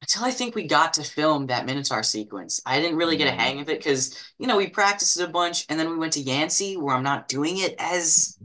until 0.06 0.24
I 0.24 0.30
think 0.30 0.54
we 0.54 0.66
got 0.68 0.94
to 0.94 1.02
film 1.02 1.48
that 1.48 1.66
Minotaur 1.66 2.02
sequence. 2.04 2.60
I 2.64 2.80
didn't 2.80 2.96
really 2.96 3.16
get 3.16 3.28
a 3.28 3.32
Mm. 3.32 3.38
hang 3.38 3.60
of 3.60 3.68
it 3.68 3.78
because, 3.78 4.16
you 4.38 4.46
know, 4.46 4.56
we 4.56 4.68
practiced 4.68 5.18
it 5.18 5.24
a 5.24 5.32
bunch 5.32 5.66
and 5.68 5.78
then 5.80 5.90
we 5.90 5.96
went 5.98 6.12
to 6.12 6.20
Yancy 6.20 6.76
where 6.76 6.94
I'm 6.94 7.02
not 7.02 7.28
doing 7.28 7.58
it 7.58 7.74
as 7.78 8.38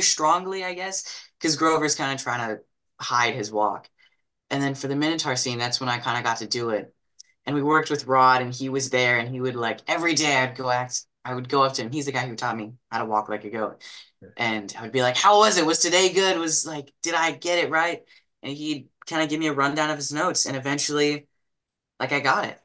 strongly, 0.00 0.64
I 0.64 0.74
guess, 0.74 1.26
because 1.38 1.56
Grover's 1.56 1.94
kind 1.94 2.12
of 2.12 2.22
trying 2.22 2.48
to 2.48 2.60
hide 3.00 3.34
his 3.34 3.50
walk. 3.50 3.88
And 4.50 4.62
then 4.62 4.74
for 4.74 4.88
the 4.88 4.96
Minotaur 4.96 5.36
scene, 5.36 5.58
that's 5.58 5.80
when 5.80 5.88
I 5.88 5.98
kind 5.98 6.18
of 6.18 6.24
got 6.24 6.38
to 6.38 6.46
do 6.46 6.70
it. 6.70 6.94
And 7.46 7.56
we 7.56 7.62
worked 7.62 7.90
with 7.90 8.06
Rod 8.06 8.42
and 8.42 8.52
he 8.52 8.68
was 8.68 8.90
there 8.90 9.18
and 9.18 9.28
he 9.28 9.40
would 9.40 9.56
like 9.56 9.80
every 9.88 10.14
day 10.14 10.36
I'd 10.36 10.56
go 10.56 10.70
act 10.70 11.04
I 11.24 11.34
would 11.34 11.48
go 11.48 11.62
up 11.62 11.74
to 11.74 11.82
him. 11.82 11.92
He's 11.92 12.06
the 12.06 12.12
guy 12.12 12.26
who 12.26 12.36
taught 12.36 12.56
me 12.56 12.72
how 12.90 12.98
to 12.98 13.04
walk 13.04 13.28
like 13.28 13.44
a 13.44 13.50
goat. 13.50 13.82
And 14.36 14.74
I 14.78 14.82
would 14.82 14.92
be 14.92 15.02
like, 15.02 15.16
How 15.16 15.38
was 15.38 15.58
it? 15.58 15.66
Was 15.66 15.78
today 15.80 16.12
good? 16.12 16.38
Was 16.38 16.66
like, 16.66 16.92
did 17.02 17.14
I 17.14 17.32
get 17.32 17.58
it 17.58 17.70
right? 17.70 18.02
And 18.42 18.56
he'd 18.56 18.88
kind 19.08 19.22
of 19.22 19.28
give 19.30 19.40
me 19.40 19.48
a 19.48 19.52
rundown 19.52 19.90
of 19.90 19.96
his 19.96 20.12
notes. 20.12 20.46
And 20.46 20.56
eventually, 20.56 21.28
like 22.00 22.12
I 22.12 22.20
got 22.20 22.46
it. 22.46 22.60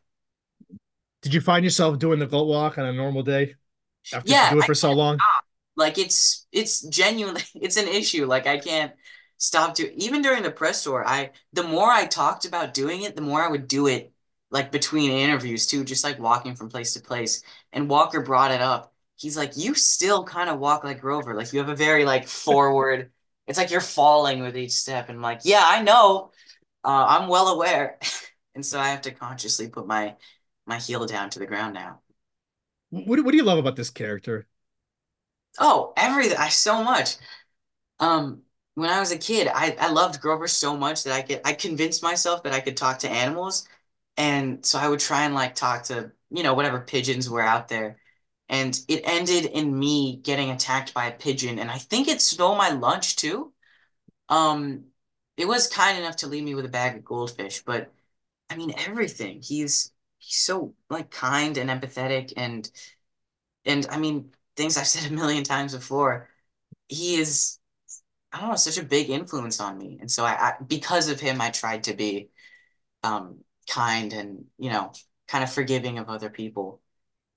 Did 1.23 1.33
you 1.33 1.41
find 1.41 1.63
yourself 1.63 1.97
doing 1.99 2.19
the 2.19 2.27
goat 2.27 2.45
walk 2.47 2.77
on 2.77 2.85
a 2.85 2.93
normal 2.93 3.23
day 3.23 3.55
after 4.13 4.33
you 4.33 4.39
Yeah, 4.39 4.49
do 4.49 4.59
it 4.59 4.65
for 4.65 4.75
so 4.75 4.93
long? 4.93 5.23
Like 5.75 5.97
it's 5.97 6.47
it's 6.51 6.81
genuinely 6.87 7.41
it's 7.55 7.77
an 7.77 7.87
issue. 7.87 8.25
Like 8.25 8.47
I 8.47 8.57
can't 8.59 8.93
stop 9.37 9.75
doing 9.75 9.93
even 9.97 10.21
during 10.21 10.43
the 10.43 10.51
press 10.51 10.83
tour, 10.83 11.03
I 11.05 11.31
the 11.53 11.63
more 11.63 11.89
I 11.91 12.05
talked 12.05 12.45
about 12.45 12.73
doing 12.73 13.03
it, 13.03 13.15
the 13.15 13.21
more 13.21 13.41
I 13.43 13.49
would 13.49 13.67
do 13.67 13.87
it 13.87 14.11
like 14.51 14.71
between 14.71 15.11
interviews 15.11 15.65
too, 15.67 15.83
just 15.83 16.03
like 16.03 16.19
walking 16.19 16.55
from 16.55 16.69
place 16.69 16.93
to 16.93 17.01
place. 17.01 17.43
And 17.71 17.89
Walker 17.89 18.21
brought 18.21 18.51
it 18.51 18.61
up. 18.61 18.93
He's 19.15 19.35
like, 19.37 19.57
you 19.57 19.73
still 19.75 20.23
kind 20.23 20.49
of 20.49 20.59
walk 20.59 20.83
like 20.83 21.01
Grover. 21.01 21.33
Like 21.35 21.51
you 21.53 21.59
have 21.59 21.69
a 21.69 21.75
very 21.75 22.05
like 22.05 22.27
forward, 22.27 23.11
it's 23.47 23.57
like 23.57 23.71
you're 23.71 23.81
falling 23.81 24.41
with 24.41 24.57
each 24.57 24.71
step. 24.71 25.09
And 25.09 25.17
I'm 25.17 25.21
like, 25.23 25.41
yeah, 25.43 25.63
I 25.65 25.81
know. 25.81 26.31
Uh, 26.83 27.05
I'm 27.09 27.29
well 27.29 27.49
aware. 27.49 27.99
And 28.55 28.65
so 28.65 28.79
I 28.79 28.89
have 28.89 29.01
to 29.03 29.11
consciously 29.11 29.69
put 29.69 29.87
my 29.87 30.15
my 30.65 30.77
heel 30.77 31.05
down 31.07 31.29
to 31.31 31.39
the 31.39 31.47
ground 31.47 31.73
now. 31.75 32.01
What, 32.91 33.23
what 33.25 33.31
do 33.31 33.37
you 33.37 33.43
love 33.43 33.57
about 33.59 33.75
this 33.75 33.89
character? 33.89 34.47
Oh, 35.59 35.93
everything. 35.97 36.37
I 36.37 36.49
so 36.49 36.83
much. 36.83 37.15
Um, 37.99 38.43
when 38.75 38.89
I 38.91 38.99
was 38.99 39.11
a 39.11 39.17
kid, 39.19 39.47
I, 39.49 39.75
I 39.79 39.89
loved 39.91 40.21
Grover 40.21 40.47
so 40.47 40.77
much 40.77 41.03
that 41.03 41.13
I 41.13 41.23
could 41.23 41.41
I 41.45 41.53
convinced 41.53 42.03
myself 42.03 42.43
that 42.43 42.53
I 42.53 42.61
could 42.61 42.77
talk 42.77 42.99
to 42.99 43.09
animals. 43.11 43.67
And 44.17 44.65
so 44.65 44.79
I 44.79 44.89
would 44.89 45.01
try 45.01 45.25
and 45.25 45.35
like 45.35 45.55
talk 45.55 45.85
to, 45.85 46.11
you 46.31 46.43
know, 46.43 46.53
whatever 46.55 46.81
pigeons 46.81 47.29
were 47.29 47.41
out 47.41 47.69
there. 47.69 47.99
And 48.49 48.79
it 48.87 49.01
ended 49.05 49.45
in 49.45 49.77
me 49.77 50.17
getting 50.17 50.51
attacked 50.51 50.93
by 50.93 51.05
a 51.07 51.17
pigeon. 51.17 51.59
And 51.59 51.71
I 51.71 51.77
think 51.77 52.07
it 52.07 52.21
stole 52.21 52.55
my 52.55 52.69
lunch 52.69 53.15
too. 53.15 53.53
Um, 54.29 54.85
it 55.37 55.47
was 55.47 55.67
kind 55.67 55.97
enough 55.99 56.17
to 56.17 56.27
leave 56.27 56.43
me 56.43 56.55
with 56.55 56.65
a 56.65 56.69
bag 56.69 56.97
of 56.97 57.05
goldfish, 57.05 57.63
but 57.63 57.91
I 58.49 58.57
mean 58.57 58.73
everything. 58.77 59.41
He's 59.43 59.91
he's 60.19 60.37
so 60.37 60.75
like 60.89 61.11
kind 61.11 61.57
and 61.57 61.69
empathetic 61.69 62.33
and 62.37 62.69
and 63.65 63.85
I 63.89 63.97
mean 63.97 64.31
things 64.55 64.77
I've 64.77 64.87
said 64.89 65.11
a 65.11 65.13
million 65.15 65.43
times 65.43 65.75
before. 65.75 66.29
He 66.87 67.15
is 67.15 67.59
I 68.33 68.41
don't 68.41 68.49
know 68.51 68.55
such 68.57 68.77
a 68.79 68.83
big 68.85 69.09
influence 69.09 69.59
on 69.61 69.77
me, 69.77 69.97
and 70.01 70.11
so 70.11 70.25
I, 70.25 70.33
I 70.33 70.53
because 70.67 71.09
of 71.09 71.19
him 71.19 71.41
I 71.41 71.51
tried 71.51 71.85
to 71.85 71.95
be 71.95 72.29
um 73.03 73.39
kind 73.69 74.13
and 74.13 74.45
you 74.59 74.71
know 74.71 74.93
kind 75.27 75.43
of 75.43 75.53
forgiving 75.53 75.99
of 75.99 76.09
other 76.09 76.29
people 76.29 76.81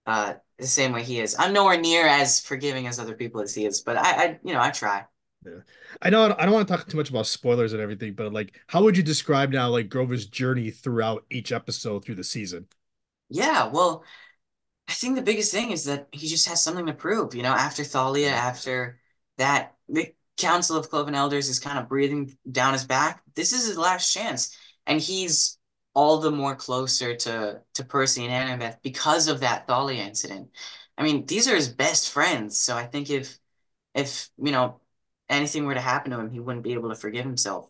uh 0.07 0.35
the 0.59 0.67
same 0.67 0.93
way 0.93 1.03
he 1.03 1.21
is. 1.21 1.37
I'm 1.39 1.53
nowhere 1.53 1.79
near 1.79 2.07
as 2.07 2.41
forgiving 2.41 2.87
as 2.87 2.99
other 2.99 3.15
people 3.15 3.41
as 3.41 3.55
he 3.55 3.67
is, 3.67 3.81
but 3.81 3.97
I, 3.97 4.11
I 4.11 4.39
you 4.43 4.53
know 4.53 4.61
I 4.61 4.71
try. 4.71 5.05
Yeah. 5.45 5.61
I 6.03 6.11
know 6.11 6.35
I 6.39 6.45
don't 6.45 6.53
want 6.53 6.67
to 6.67 6.77
talk 6.77 6.89
too 6.89 6.97
much 6.97 7.11
about 7.11 7.27
spoilers 7.27 7.73
and 7.73 7.81
everything, 7.81 8.15
but 8.15 8.33
like, 8.33 8.59
how 8.67 8.83
would 8.83 8.97
you 8.97 9.03
describe 9.03 9.51
now 9.51 9.69
like 9.69 9.89
Grover's 9.89 10.27
journey 10.27 10.71
throughout 10.71 11.25
each 11.31 11.53
episode 11.53 12.05
through 12.05 12.17
the 12.17 12.25
season? 12.25 12.67
Yeah, 13.29 13.69
well, 13.69 14.05
I 14.89 14.93
think 14.93 15.17
the 15.17 15.23
biggest 15.23 15.53
thing 15.53 15.71
is 15.73 15.85
that 15.85 16.09
he 16.13 16.27
just 16.29 16.49
has 16.49 16.63
something 16.63 16.87
to 16.87 16.93
prove. 16.93 17.35
You 17.35 17.43
know, 17.43 17.53
after 17.53 17.85
Thalia, 17.85 18.31
after 18.31 19.01
that, 19.37 19.75
the 19.89 20.15
Council 20.37 20.77
of 20.77 20.91
Cloven 20.91 21.15
Elders 21.15 21.49
is 21.49 21.59
kind 21.59 21.79
of 21.79 21.89
breathing 21.89 22.37
down 22.51 22.73
his 22.73 22.85
back. 22.85 23.23
This 23.35 23.53
is 23.53 23.67
his 23.67 23.79
last 23.79 24.13
chance, 24.13 24.57
and 24.87 25.01
he's 25.01 25.59
all 25.97 26.21
the 26.21 26.31
more 26.31 26.55
closer 26.55 27.17
to 27.17 27.63
to 27.75 27.85
Percy 27.85 28.27
and 28.27 28.61
Annabeth 28.63 28.83
because 28.83 29.29
of 29.29 29.41
that 29.41 29.67
Thalia 29.67 30.05
incident. 30.05 30.51
I 30.99 31.03
mean, 31.03 31.27
these 31.27 31.49
are 31.49 31.57
his 31.57 31.69
best 31.71 32.13
friends, 32.13 32.61
so 32.61 32.77
I 32.77 32.87
think 32.87 33.11
if 33.11 33.39
if 33.95 34.29
you 34.39 34.53
know 34.53 34.81
anything 35.29 35.65
were 35.67 35.75
to 35.75 35.81
happen 35.81 36.13
to 36.13 36.21
him, 36.21 36.31
he 36.31 36.41
wouldn't 36.41 36.65
be 36.65 36.75
able 36.75 36.91
to 36.91 36.95
forgive 36.97 37.25
himself. 37.25 37.69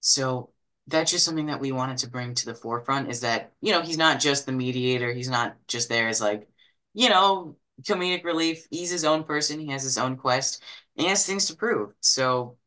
So 0.00 0.50
that's 0.86 1.10
just 1.10 1.24
something 1.24 1.46
that 1.46 1.60
we 1.60 1.72
wanted 1.72 1.98
to 1.98 2.10
bring 2.10 2.34
to 2.34 2.46
the 2.46 2.54
forefront 2.54 3.10
is 3.10 3.20
that, 3.22 3.52
you 3.60 3.72
know, 3.72 3.82
he's 3.82 3.98
not 3.98 4.20
just 4.20 4.46
the 4.46 4.52
mediator. 4.52 5.12
He's 5.12 5.28
not 5.28 5.56
just 5.68 5.88
there 5.88 6.08
as 6.08 6.20
like, 6.20 6.48
you 6.94 7.08
know, 7.08 7.56
comedic 7.82 8.24
relief. 8.24 8.66
He's 8.70 8.90
his 8.90 9.04
own 9.04 9.24
person. 9.24 9.60
He 9.60 9.68
has 9.68 9.82
his 9.82 9.98
own 9.98 10.16
quest 10.16 10.62
and 10.96 11.04
he 11.04 11.10
has 11.10 11.26
things 11.26 11.46
to 11.46 11.56
prove. 11.56 11.92
So 12.00 12.58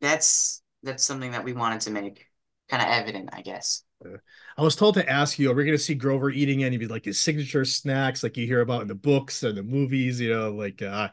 that's 0.00 0.62
that's 0.82 1.04
something 1.04 1.32
that 1.32 1.44
we 1.44 1.52
wanted 1.52 1.82
to 1.82 1.90
make 1.90 2.26
kind 2.68 2.82
of 2.82 2.88
evident, 2.88 3.30
I 3.32 3.42
guess. 3.42 3.84
I 4.56 4.62
was 4.62 4.76
told 4.76 4.94
to 4.94 5.08
ask 5.08 5.38
you, 5.38 5.50
are 5.50 5.54
we 5.54 5.64
going 5.64 5.76
to 5.76 5.82
see 5.82 5.94
Grover 5.94 6.30
eating 6.30 6.62
any 6.64 6.76
of 6.82 6.90
like 6.90 7.04
his 7.04 7.18
signature 7.18 7.64
snacks 7.64 8.22
like 8.22 8.36
you 8.36 8.46
hear 8.46 8.60
about 8.60 8.82
in 8.82 8.88
the 8.88 8.94
books 8.94 9.42
and 9.42 9.56
the 9.56 9.62
movies, 9.62 10.20
you 10.20 10.30
know, 10.30 10.50
like 10.52 10.82
uh 10.82 11.08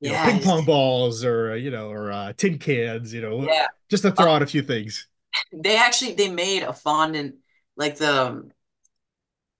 you 0.00 0.10
know, 0.10 0.18
ping 0.18 0.40
pong 0.40 0.64
balls 0.64 1.24
or 1.24 1.52
uh, 1.52 1.54
you 1.56 1.70
know, 1.70 1.90
or 1.90 2.12
uh, 2.12 2.32
tin 2.36 2.58
cans, 2.58 3.12
you 3.14 3.22
know, 3.22 3.50
yeah. 3.50 3.66
just 3.90 4.02
to 4.04 4.12
throw 4.12 4.30
Uh, 4.30 4.34
out 4.34 4.42
a 4.42 4.46
few 4.46 4.62
things. 4.62 5.08
they 5.52 5.76
actually 5.76 6.14
they 6.14 6.30
made 6.30 6.62
a 6.62 6.72
fondant 6.72 7.36
like 7.76 7.96
the 7.96 8.50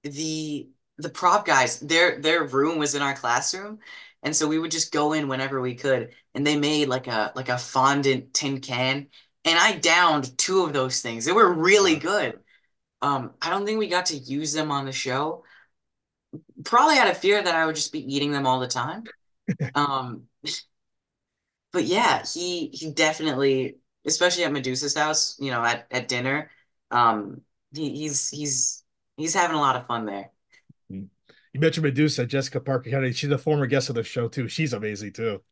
the 0.02 0.68
the 0.98 1.08
prop 1.08 1.46
guys 1.46 1.78
their 1.80 2.20
their 2.20 2.44
room 2.44 2.78
was 2.78 2.94
in 2.94 3.02
our 3.02 3.14
classroom 3.14 3.78
and 4.22 4.34
so 4.34 4.48
we 4.48 4.58
would 4.58 4.70
just 4.70 4.92
go 4.92 5.12
in 5.12 5.28
whenever 5.28 5.60
we 5.60 5.74
could 5.74 6.12
and 6.34 6.46
they 6.46 6.56
made 6.58 6.88
like 6.88 7.06
a 7.06 7.32
like 7.36 7.48
a 7.48 7.58
fondant 7.58 8.32
tin 8.34 8.60
can 8.60 9.06
and 9.44 9.58
I 9.58 9.76
downed 9.78 10.36
two 10.38 10.62
of 10.64 10.72
those 10.72 11.00
things 11.00 11.24
they 11.24 11.32
were 11.32 11.52
really 11.52 11.96
good 11.96 12.38
um 13.02 13.32
I 13.40 13.50
don't 13.50 13.66
think 13.66 13.78
we 13.78 13.88
got 13.88 14.06
to 14.06 14.16
use 14.16 14.52
them 14.52 14.70
on 14.70 14.84
the 14.86 14.92
show 14.92 15.44
probably 16.64 16.98
out 16.98 17.10
of 17.10 17.16
fear 17.16 17.42
that 17.42 17.54
I 17.54 17.66
would 17.66 17.76
just 17.76 17.92
be 17.92 18.14
eating 18.14 18.32
them 18.32 18.46
all 18.46 18.60
the 18.60 18.68
time 18.68 19.04
um 19.74 20.24
but 21.72 21.84
yeah 21.84 22.22
he 22.24 22.68
he 22.72 22.92
definitely 22.92 23.78
especially 24.06 24.44
at 24.44 24.52
Medusa's 24.52 24.96
house 24.96 25.36
you 25.38 25.50
know 25.50 25.62
at 25.62 25.86
at 25.90 26.08
dinner 26.08 26.50
um 26.90 27.42
he, 27.72 27.90
he's 27.96 28.30
he's 28.30 28.84
he's 29.16 29.34
having 29.34 29.56
a 29.56 29.60
lot 29.60 29.76
of 29.76 29.86
fun 29.86 30.06
there 30.06 30.30
Mm. 30.92 31.08
You 31.52 31.60
mentioned 31.60 31.84
Medusa, 31.84 32.26
Jessica 32.26 32.60
Parker 32.60 32.90
Kennedy. 32.90 33.12
She's 33.12 33.30
a 33.30 33.38
former 33.38 33.66
guest 33.66 33.88
of 33.88 33.94
the 33.94 34.02
show 34.04 34.28
too. 34.28 34.48
She's 34.48 34.72
amazing 34.72 35.12
too. 35.12 35.42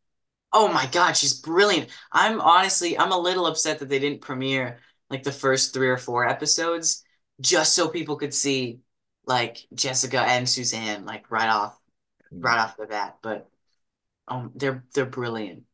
Oh 0.52 0.68
my 0.72 0.86
God, 0.86 1.16
she's 1.16 1.34
brilliant. 1.34 1.90
I'm 2.12 2.40
honestly, 2.40 2.98
I'm 2.98 3.12
a 3.12 3.18
little 3.18 3.46
upset 3.46 3.78
that 3.80 3.88
they 3.88 3.98
didn't 3.98 4.20
premiere 4.22 4.78
like 5.10 5.22
the 5.22 5.32
first 5.32 5.74
three 5.74 5.88
or 5.88 5.98
four 5.98 6.26
episodes 6.28 7.04
just 7.40 7.74
so 7.74 7.88
people 7.88 8.16
could 8.16 8.34
see 8.34 8.80
like 9.26 9.66
Jessica 9.74 10.20
and 10.20 10.48
Suzanne 10.48 11.04
like 11.04 11.30
right 11.30 11.48
off 11.48 11.78
right 12.30 12.58
off 12.58 12.76
the 12.76 12.86
bat. 12.86 13.18
But 13.22 13.48
um 14.28 14.52
they're 14.54 14.84
they're 14.94 15.06
brilliant. 15.06 15.64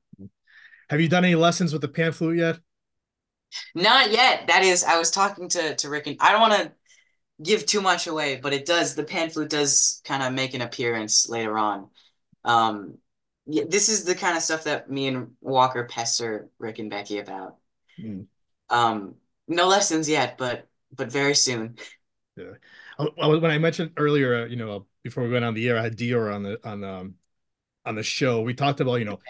Have 0.90 1.00
you 1.00 1.08
done 1.08 1.24
any 1.24 1.34
lessons 1.34 1.72
with 1.72 1.82
the 1.82 1.88
pan 1.88 2.12
flute 2.12 2.38
yet? 2.38 2.58
Not 3.74 4.10
yet. 4.10 4.46
That 4.46 4.62
is, 4.62 4.82
I 4.82 4.98
was 4.98 5.10
talking 5.10 5.48
to 5.50 5.76
to 5.76 5.88
Rick 5.88 6.06
and 6.06 6.16
I 6.20 6.32
don't 6.32 6.40
want 6.40 6.54
to 6.54 6.72
give 7.42 7.66
too 7.66 7.80
much 7.80 8.06
away, 8.06 8.36
but 8.36 8.52
it 8.52 8.66
does 8.66 8.94
the 8.94 9.04
pan 9.04 9.30
flute 9.30 9.50
does 9.50 10.00
kind 10.04 10.22
of 10.22 10.32
make 10.32 10.54
an 10.54 10.62
appearance 10.62 11.28
later 11.28 11.58
on. 11.58 11.88
Um 12.44 12.98
yeah, 13.46 13.64
this 13.68 13.88
is 13.88 14.04
the 14.04 14.14
kind 14.14 14.36
of 14.36 14.42
stuff 14.42 14.64
that 14.64 14.90
me 14.90 15.08
and 15.08 15.32
Walker 15.40 15.84
pester 15.84 16.48
Rick 16.58 16.78
and 16.78 16.90
Becky 16.90 17.18
about. 17.18 17.56
Mm. 18.00 18.26
Um, 18.70 19.16
no 19.48 19.66
lessons 19.68 20.08
yet, 20.08 20.38
but 20.38 20.68
but 20.96 21.10
very 21.10 21.34
soon. 21.34 21.76
Yeah. 22.36 22.52
I- 22.98 23.08
I- 23.20 23.26
when 23.26 23.50
I 23.50 23.58
mentioned 23.58 23.92
earlier, 23.96 24.44
uh, 24.44 24.46
you 24.46 24.56
know, 24.56 24.86
before 25.02 25.24
we 25.24 25.30
went 25.30 25.44
on 25.44 25.54
the 25.54 25.68
air, 25.68 25.78
I 25.78 25.82
had 25.82 25.96
Dior 25.96 26.34
on 26.34 26.42
the 26.42 26.68
on 26.68 26.84
um 26.84 27.14
on 27.86 27.94
the 27.96 28.02
show. 28.02 28.42
We 28.42 28.54
talked 28.54 28.80
about, 28.80 28.96
you 28.96 29.04
know, 29.06 29.20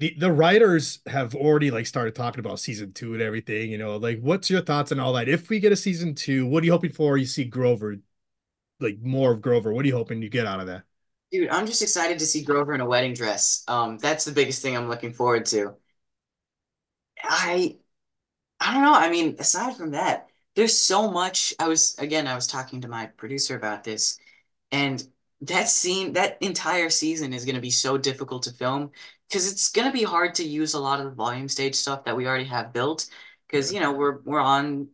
the 0.00 0.14
the 0.18 0.32
writers 0.32 1.00
have 1.06 1.34
already 1.34 1.70
like 1.70 1.86
started 1.86 2.14
talking 2.14 2.40
about 2.40 2.60
season 2.60 2.92
two 2.94 3.14
and 3.14 3.22
everything. 3.22 3.70
You 3.70 3.78
know, 3.78 3.96
like 3.98 4.20
what's 4.20 4.50
your 4.50 4.62
thoughts 4.62 4.92
on 4.92 5.00
all 5.00 5.14
that? 5.14 5.28
If 5.28 5.50
we 5.50 5.60
get 5.60 5.72
a 5.72 5.76
season 5.76 6.14
two, 6.14 6.46
what 6.46 6.62
are 6.62 6.66
you 6.66 6.72
hoping 6.72 6.92
for? 6.92 7.16
You 7.18 7.26
see 7.26 7.44
Grover, 7.44 7.96
like 8.80 9.00
more 9.00 9.32
of 9.32 9.42
Grover. 9.42 9.72
What 9.74 9.84
are 9.84 9.88
you 9.88 9.96
hoping 9.96 10.22
you 10.22 10.30
get 10.30 10.46
out 10.46 10.60
of 10.60 10.66
that? 10.68 10.84
Dude, 11.32 11.48
I'm 11.48 11.66
just 11.66 11.82
excited 11.82 12.18
to 12.20 12.26
see 12.26 12.42
Grover 12.44 12.74
in 12.74 12.80
a 12.80 12.86
wedding 12.86 13.14
dress. 13.14 13.64
Um, 13.68 13.98
that's 13.98 14.24
the 14.24 14.32
biggest 14.32 14.62
thing 14.62 14.76
I'm 14.76 14.88
looking 14.88 15.12
forward 15.12 15.46
to. 15.46 15.76
I 17.22 17.78
I 18.60 18.74
don't 18.74 18.82
know. 18.84 18.94
I 18.94 19.10
mean, 19.10 19.36
aside 19.38 19.76
from 19.76 19.92
that, 19.92 20.28
there's 20.56 20.78
so 20.78 21.10
much. 21.10 21.54
I 21.60 21.68
was 21.68 21.96
again, 21.98 22.26
I 22.26 22.34
was 22.34 22.46
talking 22.46 22.80
to 22.82 22.88
my 22.88 23.06
producer 23.06 23.56
about 23.56 23.84
this, 23.84 24.18
and 24.72 25.02
that 25.42 25.68
scene, 25.68 26.14
that 26.14 26.38
entire 26.42 26.90
season 26.90 27.32
is 27.32 27.44
going 27.44 27.56
to 27.56 27.60
be 27.60 27.70
so 27.70 27.98
difficult 27.98 28.44
to 28.44 28.52
film 28.52 28.90
because 29.28 29.50
it's 29.50 29.68
going 29.70 29.86
to 29.86 29.92
be 29.92 30.02
hard 30.04 30.34
to 30.36 30.44
use 30.44 30.74
a 30.74 30.80
lot 30.80 30.98
of 31.00 31.06
the 31.06 31.12
volume 31.12 31.48
stage 31.48 31.74
stuff 31.74 32.04
that 32.04 32.16
we 32.16 32.26
already 32.26 32.44
have 32.44 32.72
built 32.72 33.06
because 33.48 33.72
you 33.72 33.80
know 33.80 33.92
we're 33.92 34.20
we're 34.22 34.40
on 34.40 34.88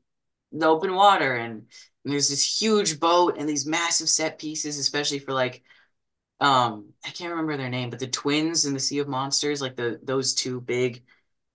the 0.53 0.67
open 0.67 0.95
water 0.95 1.35
and 1.37 1.67
there's 2.05 2.29
this 2.29 2.61
huge 2.61 2.99
boat 3.01 3.37
and 3.39 3.49
these 3.49 3.67
massive 3.67 4.09
set 4.09 4.39
pieces, 4.39 4.79
especially 4.79 5.19
for 5.21 5.33
like 5.33 5.63
um 6.41 6.93
I 7.05 7.11
can't 7.11 7.31
remember 7.31 7.57
their 7.57 7.69
name, 7.69 7.91
but 7.91 7.99
the 7.99 8.09
twins 8.09 8.65
in 8.65 8.75
the 8.75 8.81
Sea 8.81 8.99
of 9.01 9.09
Monsters, 9.09 9.61
like 9.61 9.77
the 9.77 10.01
those 10.03 10.35
two 10.35 10.61
big 10.61 11.05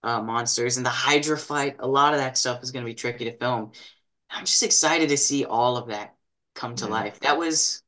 uh 0.04 0.22
monsters 0.22 0.78
and 0.78 0.86
the 0.86 0.92
Hydra 0.92 1.38
fight, 1.38 1.78
a 1.80 1.88
lot 1.88 2.14
of 2.14 2.20
that 2.20 2.38
stuff 2.38 2.64
is 2.64 2.72
going 2.72 2.86
to 2.86 2.90
be 2.90 2.96
tricky 2.96 3.26
to 3.26 3.38
film. 3.38 3.72
I'm 4.30 4.46
just 4.46 4.64
excited 4.64 5.10
to 5.10 5.18
see 5.18 5.46
all 5.46 5.78
of 5.78 5.88
that 5.88 6.16
come 6.56 6.76
to 6.78 6.88
Yeah. 6.88 6.88
life. 6.88 7.20
That 7.22 7.38
was 7.38 7.84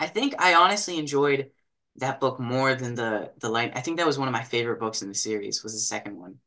I 0.00 0.06
think 0.08 0.34
I 0.40 0.54
honestly 0.54 0.98
enjoyed 0.98 1.50
that 1.96 2.18
book 2.20 2.38
more 2.40 2.74
than 2.74 2.94
the 2.96 3.32
the 3.38 3.48
light. 3.48 3.76
I 3.76 3.80
think 3.80 3.96
that 3.98 4.06
was 4.06 4.18
one 4.18 4.28
of 4.28 4.32
my 4.32 4.42
favorite 4.44 4.80
books 4.80 5.02
in 5.02 5.08
the 5.08 5.14
series, 5.14 5.62
was 5.62 5.72
the 5.74 5.78
second 5.80 6.16
one. 6.18 6.40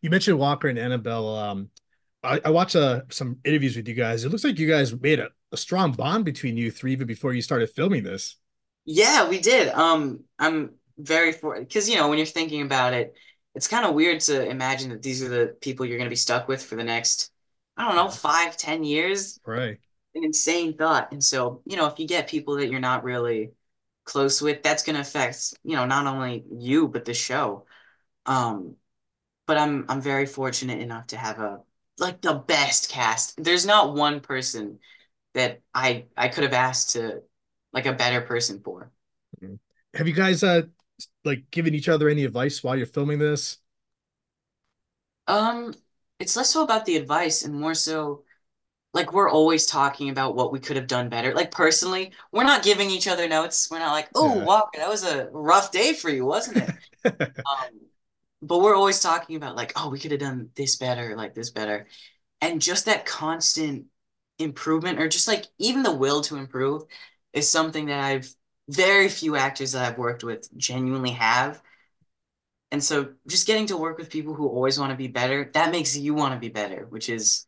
You 0.00 0.10
mentioned 0.10 0.38
Walker 0.38 0.68
and 0.68 0.78
Annabelle. 0.78 1.36
Um, 1.36 1.70
I, 2.22 2.40
I 2.44 2.50
watched 2.50 2.76
uh, 2.76 3.02
some 3.10 3.38
interviews 3.44 3.76
with 3.76 3.88
you 3.88 3.94
guys. 3.94 4.24
It 4.24 4.30
looks 4.30 4.44
like 4.44 4.58
you 4.58 4.68
guys 4.68 4.94
made 4.98 5.20
a, 5.20 5.28
a 5.52 5.56
strong 5.56 5.92
bond 5.92 6.24
between 6.24 6.56
you 6.56 6.70
three 6.70 6.92
even 6.92 7.06
before 7.06 7.32
you 7.34 7.42
started 7.42 7.70
filming 7.70 8.02
this. 8.04 8.36
Yeah, 8.84 9.28
we 9.28 9.40
did. 9.40 9.68
Um, 9.68 10.24
I'm 10.38 10.74
very 10.98 11.32
for 11.32 11.58
because 11.58 11.88
you 11.88 11.96
know 11.96 12.08
when 12.08 12.18
you're 12.18 12.26
thinking 12.26 12.62
about 12.62 12.94
it, 12.94 13.14
it's 13.54 13.68
kind 13.68 13.84
of 13.86 13.94
weird 13.94 14.20
to 14.22 14.46
imagine 14.48 14.90
that 14.90 15.02
these 15.02 15.22
are 15.22 15.28
the 15.28 15.56
people 15.60 15.86
you're 15.86 15.98
going 15.98 16.06
to 16.08 16.10
be 16.10 16.16
stuck 16.16 16.48
with 16.48 16.62
for 16.62 16.76
the 16.76 16.84
next, 16.84 17.30
I 17.76 17.86
don't 17.86 17.96
know, 17.96 18.10
five, 18.10 18.56
ten 18.56 18.84
years. 18.84 19.40
Right. 19.46 19.78
An 20.14 20.24
insane 20.24 20.76
thought. 20.76 21.12
And 21.12 21.22
so, 21.22 21.62
you 21.64 21.76
know, 21.76 21.86
if 21.86 21.98
you 21.98 22.06
get 22.06 22.28
people 22.28 22.56
that 22.56 22.68
you're 22.70 22.80
not 22.80 23.04
really 23.04 23.52
close 24.04 24.42
with, 24.42 24.62
that's 24.62 24.82
going 24.82 24.96
to 24.96 25.02
affect, 25.02 25.54
you 25.62 25.76
know, 25.76 25.86
not 25.86 26.06
only 26.06 26.44
you 26.50 26.88
but 26.88 27.04
the 27.04 27.14
show. 27.14 27.64
Um, 28.26 28.76
but 29.46 29.58
I'm 29.58 29.84
I'm 29.88 30.00
very 30.00 30.26
fortunate 30.26 30.80
enough 30.80 31.08
to 31.08 31.16
have 31.16 31.40
a 31.40 31.60
like 31.98 32.20
the 32.20 32.34
best 32.34 32.90
cast. 32.90 33.42
There's 33.42 33.66
not 33.66 33.94
one 33.94 34.20
person 34.20 34.78
that 35.34 35.60
I 35.74 36.06
I 36.16 36.28
could 36.28 36.44
have 36.44 36.52
asked 36.52 36.90
to 36.90 37.22
like 37.72 37.86
a 37.86 37.92
better 37.92 38.20
person 38.20 38.60
for. 38.64 38.92
Have 39.94 40.06
you 40.06 40.14
guys 40.14 40.42
uh 40.42 40.62
like 41.24 41.50
given 41.50 41.74
each 41.74 41.88
other 41.88 42.08
any 42.08 42.24
advice 42.24 42.62
while 42.62 42.76
you're 42.76 42.86
filming 42.86 43.18
this? 43.18 43.58
Um, 45.26 45.74
it's 46.20 46.36
less 46.36 46.50
so 46.52 46.64
about 46.64 46.86
the 46.86 46.96
advice 46.96 47.44
and 47.44 47.54
more 47.54 47.74
so 47.74 48.24
like 48.94 49.12
we're 49.12 49.30
always 49.30 49.66
talking 49.66 50.10
about 50.10 50.34
what 50.36 50.52
we 50.52 50.60
could 50.60 50.76
have 50.76 50.88
done 50.88 51.08
better. 51.10 51.34
Like 51.34 51.50
personally, 51.52 52.12
we're 52.32 52.44
not 52.44 52.64
giving 52.64 52.90
each 52.90 53.08
other 53.08 53.28
notes. 53.28 53.70
We're 53.70 53.78
not 53.80 53.92
like, 53.92 54.10
"Oh, 54.16 54.38
Yeah. 54.38 54.44
Walker, 54.44 54.78
that 54.78 54.88
was 54.88 55.04
a 55.04 55.28
rough 55.32 55.72
day 55.72 55.94
for 55.94 56.10
you, 56.10 56.24
wasn't 56.26 56.58
it?" 56.58 56.74
Um, 57.50 57.80
but 58.42 58.60
we're 58.60 58.74
always 58.76 59.00
talking 59.00 59.36
about 59.36 59.56
like, 59.56 59.72
"Oh, 59.76 59.90
we 59.90 59.98
could 60.00 60.12
have 60.12 60.20
done 60.20 60.50
this 60.56 60.76
better, 60.76 61.16
like 61.16 61.34
this 61.34 61.50
better." 61.50 61.86
And 62.42 62.62
just 62.62 62.86
that 62.86 63.06
constant 63.06 63.86
improvement 64.38 65.00
or 65.00 65.08
just 65.08 65.28
like 65.28 65.46
even 65.58 65.82
the 65.84 65.94
will 65.94 66.22
to 66.22 66.36
improve 66.36 66.84
is 67.32 67.50
something 67.50 67.86
that 67.86 68.00
I've 68.04 68.34
very 68.68 69.08
few 69.08 69.36
actors 69.36 69.72
that 69.72 69.86
I've 69.92 69.98
worked 69.98 70.24
with 70.24 70.48
genuinely 70.58 71.10
have. 71.12 71.62
And 72.72 72.82
so 72.82 73.14
just 73.26 73.46
getting 73.46 73.66
to 73.66 73.76
work 73.76 73.98
with 73.98 74.10
people 74.10 74.34
who 74.34 74.48
always 74.48 74.78
want 74.78 74.90
to 74.90 74.96
be 74.96 75.08
better, 75.08 75.50
that 75.54 75.72
makes 75.72 75.96
you 75.96 76.14
want 76.14 76.34
to 76.34 76.40
be 76.40 76.48
better, 76.48 76.86
which 76.88 77.08
is 77.08 77.46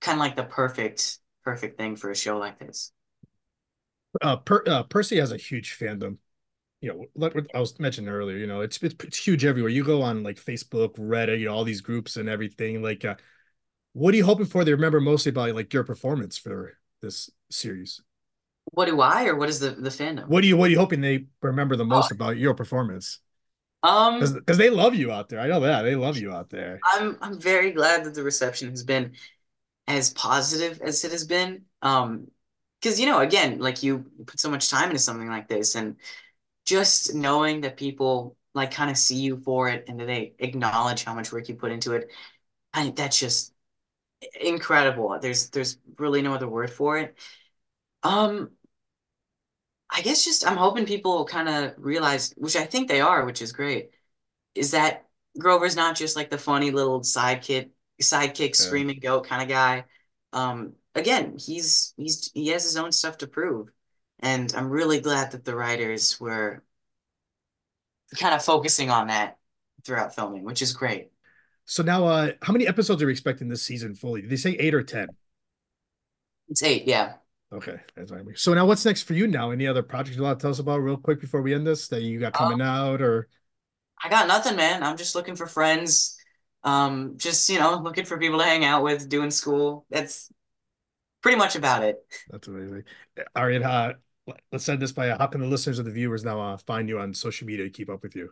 kind 0.00 0.16
of 0.16 0.20
like 0.20 0.36
the 0.36 0.44
perfect, 0.44 1.18
perfect 1.44 1.78
thing 1.78 1.96
for 1.96 2.10
a 2.10 2.16
show 2.16 2.38
like 2.38 2.58
this. 2.58 2.92
Uh, 4.22 4.36
per, 4.36 4.62
uh, 4.66 4.82
Percy 4.84 5.16
has 5.18 5.32
a 5.32 5.36
huge 5.36 5.76
fandom. 5.78 6.18
You 6.80 6.90
know, 6.90 7.06
like 7.14 7.34
what 7.34 7.46
I 7.54 7.60
was 7.60 7.78
mentioning 7.80 8.10
earlier, 8.10 8.36
you 8.36 8.46
know, 8.46 8.60
it's, 8.60 8.82
it's 8.82 8.94
it's 9.02 9.16
huge 9.16 9.44
everywhere. 9.44 9.70
You 9.70 9.84
go 9.84 10.02
on 10.02 10.22
like 10.22 10.36
Facebook, 10.36 10.96
Reddit, 10.96 11.40
you 11.40 11.46
know, 11.46 11.54
all 11.54 11.64
these 11.64 11.80
groups 11.80 12.16
and 12.16 12.28
everything. 12.28 12.82
Like, 12.82 13.04
uh, 13.04 13.14
what 13.94 14.14
are 14.14 14.16
you 14.18 14.24
hoping 14.24 14.46
for? 14.46 14.64
They 14.64 14.72
remember 14.72 15.00
mostly 15.00 15.30
about 15.30 15.54
like 15.54 15.72
your 15.72 15.84
performance 15.84 16.36
for 16.36 16.78
this 17.00 17.30
series. 17.50 18.02
What 18.72 18.86
do 18.86 19.00
I, 19.00 19.26
or 19.26 19.36
what 19.36 19.48
is 19.48 19.60
the 19.60 19.70
the 19.70 19.90
fandom? 19.90 20.28
What 20.28 20.42
do 20.42 20.48
you 20.48 20.56
what 20.56 20.68
are 20.68 20.72
you 20.72 20.78
hoping 20.78 21.00
they 21.00 21.26
remember 21.42 21.76
the 21.76 21.84
most 21.84 22.10
Oh. 22.10 22.14
about 22.14 22.36
your 22.36 22.54
performance? 22.54 23.20
Um, 23.84 24.20
Because 24.20 24.58
they 24.58 24.70
love 24.70 24.94
you 24.94 25.12
out 25.12 25.28
there. 25.28 25.40
I 25.40 25.46
know 25.46 25.60
that 25.60 25.82
they 25.82 25.94
love 25.94 26.16
you 26.16 26.32
out 26.32 26.50
there. 26.50 26.80
I'm 26.94 27.18
I'm 27.20 27.40
very 27.40 27.70
glad 27.70 28.04
that 28.04 28.14
the 28.14 28.22
reception 28.22 28.70
has 28.70 28.82
been 28.82 29.12
as 29.86 30.10
positive 30.10 30.80
as 30.82 31.04
it 31.04 31.12
has 31.12 31.24
been. 31.26 31.64
Um, 31.82 32.28
because 32.80 32.98
you 33.00 33.06
know, 33.06 33.20
again, 33.20 33.58
like 33.58 33.82
you 33.82 34.04
put 34.26 34.40
so 34.40 34.50
much 34.50 34.70
time 34.70 34.90
into 34.90 34.98
something 34.98 35.28
like 35.28 35.48
this, 35.48 35.74
and 35.74 35.96
just 36.66 37.14
knowing 37.14 37.62
that 37.62 37.76
people 37.76 38.36
like 38.54 38.70
kind 38.72 38.90
of 38.90 38.96
see 38.96 39.16
you 39.16 39.36
for 39.38 39.68
it 39.68 39.86
and 39.88 40.00
that 40.00 40.06
they 40.06 40.34
acknowledge 40.38 41.04
how 41.04 41.14
much 41.14 41.32
work 41.32 41.48
you 41.48 41.54
put 41.54 41.72
into 41.72 41.92
it, 41.94 42.10
I 42.74 42.90
that's 42.90 43.18
just 43.18 43.54
incredible. 44.40 45.18
There's 45.20 45.50
there's 45.50 45.78
really 45.98 46.22
no 46.22 46.34
other 46.34 46.48
word 46.48 46.70
for 46.70 46.98
it. 46.98 47.16
Um, 48.02 48.50
I 49.94 50.02
guess 50.02 50.24
just 50.24 50.46
I'm 50.46 50.56
hoping 50.56 50.86
people 50.86 51.24
kind 51.26 51.48
of 51.48 51.74
realize, 51.78 52.34
which 52.36 52.56
I 52.56 52.64
think 52.66 52.88
they 52.88 53.00
are, 53.00 53.24
which 53.24 53.42
is 53.42 53.52
great, 53.52 53.90
is 54.54 54.72
that 54.72 55.06
Grover's 55.38 55.76
not 55.76 55.96
just 55.96 56.16
like 56.16 56.30
the 56.30 56.38
funny 56.38 56.70
little 56.72 57.00
sidekick, 57.02 57.70
sidekick, 58.02 58.56
Yeah. 58.58 58.64
screaming 58.66 59.00
goat 59.00 59.26
kind 59.26 59.42
of 59.42 59.48
guy. 59.48 59.86
Um, 60.32 60.74
again, 60.94 61.38
he's 61.38 61.94
he's 61.96 62.30
he 62.34 62.48
has 62.48 62.64
his 62.64 62.76
own 62.76 62.92
stuff 62.92 63.18
to 63.18 63.28
prove, 63.28 63.70
and 64.20 64.52
I'm 64.56 64.70
really 64.70 65.00
glad 65.00 65.32
that 65.32 65.44
the 65.44 65.56
writers 65.56 66.20
were 66.20 66.64
kind 68.18 68.34
of 68.34 68.44
focusing 68.44 68.90
on 68.90 69.08
that 69.08 69.38
throughout 69.84 70.14
filming, 70.14 70.44
which 70.44 70.62
is 70.62 70.72
great. 70.72 71.10
So 71.66 71.82
now, 71.82 72.06
uh, 72.06 72.32
how 72.42 72.52
many 72.52 72.66
episodes 72.66 73.02
are 73.02 73.06
we 73.06 73.12
expecting 73.12 73.48
this 73.48 73.62
season 73.62 73.94
fully? 73.94 74.20
Did 74.22 74.30
they 74.30 74.36
say 74.36 74.52
eight 74.52 74.74
or 74.74 74.82
ten? 74.82 75.08
It's 76.48 76.62
eight, 76.62 76.86
yeah. 76.86 77.14
Okay, 77.54 77.76
that's 77.94 78.10
what 78.10 78.20
I 78.20 78.22
mean. 78.24 78.34
So 78.36 78.52
now, 78.52 78.66
what's 78.66 78.84
next 78.84 79.02
for 79.02 79.14
you 79.14 79.28
now? 79.28 79.50
Any 79.52 79.66
other 79.66 79.82
projects 79.82 80.16
you 80.16 80.22
want 80.24 80.38
to 80.38 80.42
tell 80.42 80.50
us 80.50 80.58
about 80.58 80.78
real 80.78 80.96
quick 80.96 81.20
before 81.20 81.40
we 81.40 81.54
end 81.54 81.66
this 81.66 81.86
that 81.88 82.02
you 82.02 82.18
got 82.18 82.32
coming 82.32 82.60
out, 82.60 83.00
or 83.00 83.28
I 84.02 84.08
got 84.08 84.26
nothing, 84.26 84.56
man. 84.56 84.82
I'm 84.82 84.96
just 84.96 85.14
looking 85.14 85.36
for 85.36 85.46
friends. 85.46 86.16
Um, 86.64 87.14
just 87.16 87.48
you 87.48 87.60
know, 87.60 87.78
looking 87.78 88.06
for 88.06 88.18
people 88.18 88.38
to 88.38 88.44
hang 88.44 88.64
out 88.64 88.82
with, 88.82 89.08
doing 89.08 89.30
school. 89.30 89.86
That's 89.88 90.32
pretty 91.22 91.38
much 91.38 91.54
about 91.54 91.84
it. 91.84 91.96
that's 92.28 92.48
amazing. 92.48 92.82
All 93.36 93.46
right, 93.46 93.62
uh, 93.62 93.92
let's 94.50 94.68
end 94.68 94.82
this 94.82 94.92
by 94.92 95.10
uh, 95.10 95.18
how 95.18 95.28
can 95.28 95.40
the 95.40 95.46
listeners 95.46 95.78
or 95.78 95.84
the 95.84 95.92
viewers 95.92 96.24
now 96.24 96.40
uh, 96.40 96.56
find 96.56 96.88
you 96.88 96.98
on 96.98 97.14
social 97.14 97.46
media 97.46 97.64
to 97.64 97.70
keep 97.70 97.88
up 97.88 98.02
with 98.02 98.16
you, 98.16 98.30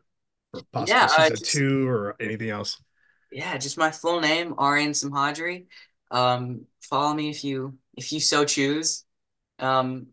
or 0.53 0.63
possible 0.73 0.99
Yeah, 0.99 1.07
season 1.07 1.37
just- 1.37 1.53
two 1.53 1.89
or 1.89 2.17
anything 2.19 2.51
else? 2.51 2.83
Yeah, 3.31 3.57
just 3.57 3.79
my 3.79 3.91
full 3.91 4.21
name, 4.21 4.55
Aryan 4.59 4.91
Simhadri. 4.91 5.67
Um, 6.11 6.67
follow 6.83 7.15
me 7.15 7.31
if 7.31 7.45
you 7.45 7.79
if 7.97 8.13
you 8.13 8.21
so 8.21 8.45
choose. 8.45 9.05
Um, 9.59 10.09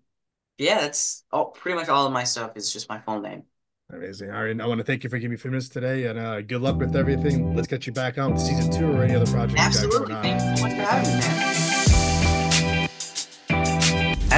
yeah, 0.57 0.81
that's 0.81 1.23
all, 1.31 1.45
pretty 1.45 1.77
much 1.77 1.89
all 1.89 2.05
of 2.05 2.13
my 2.13 2.23
stuff 2.23 2.51
is 2.55 2.71
just 2.71 2.89
my 2.89 2.99
full 2.99 3.21
name. 3.21 3.43
Amazing. 3.91 4.31
All 4.31 4.43
right, 4.43 4.59
I 4.59 4.67
want 4.67 4.77
to 4.79 4.83
thank 4.83 5.03
you 5.03 5.09
for 5.09 5.17
giving 5.17 5.31
me 5.31 5.35
a 5.35 5.39
few 5.39 5.49
minutes 5.49 5.69
today, 5.69 6.05
and 6.05 6.19
uh, 6.19 6.41
good 6.41 6.61
luck 6.61 6.77
with 6.77 6.95
everything. 6.95 7.55
Let's 7.55 7.67
get 7.67 7.87
you 7.87 7.93
back 7.93 8.19
on 8.19 8.33
with 8.33 8.41
season 8.41 8.71
two 8.71 8.91
or 8.91 9.03
any 9.03 9.15
other 9.15 9.25
project 9.31 9.59
Absolutely. 9.59 10.13
Thank 10.15 10.41
you 10.41 10.57
so 10.57 10.63
much 10.63 10.73
for 10.73 10.83
having 10.83 11.15
me, 11.15 11.19
man. 11.19 11.68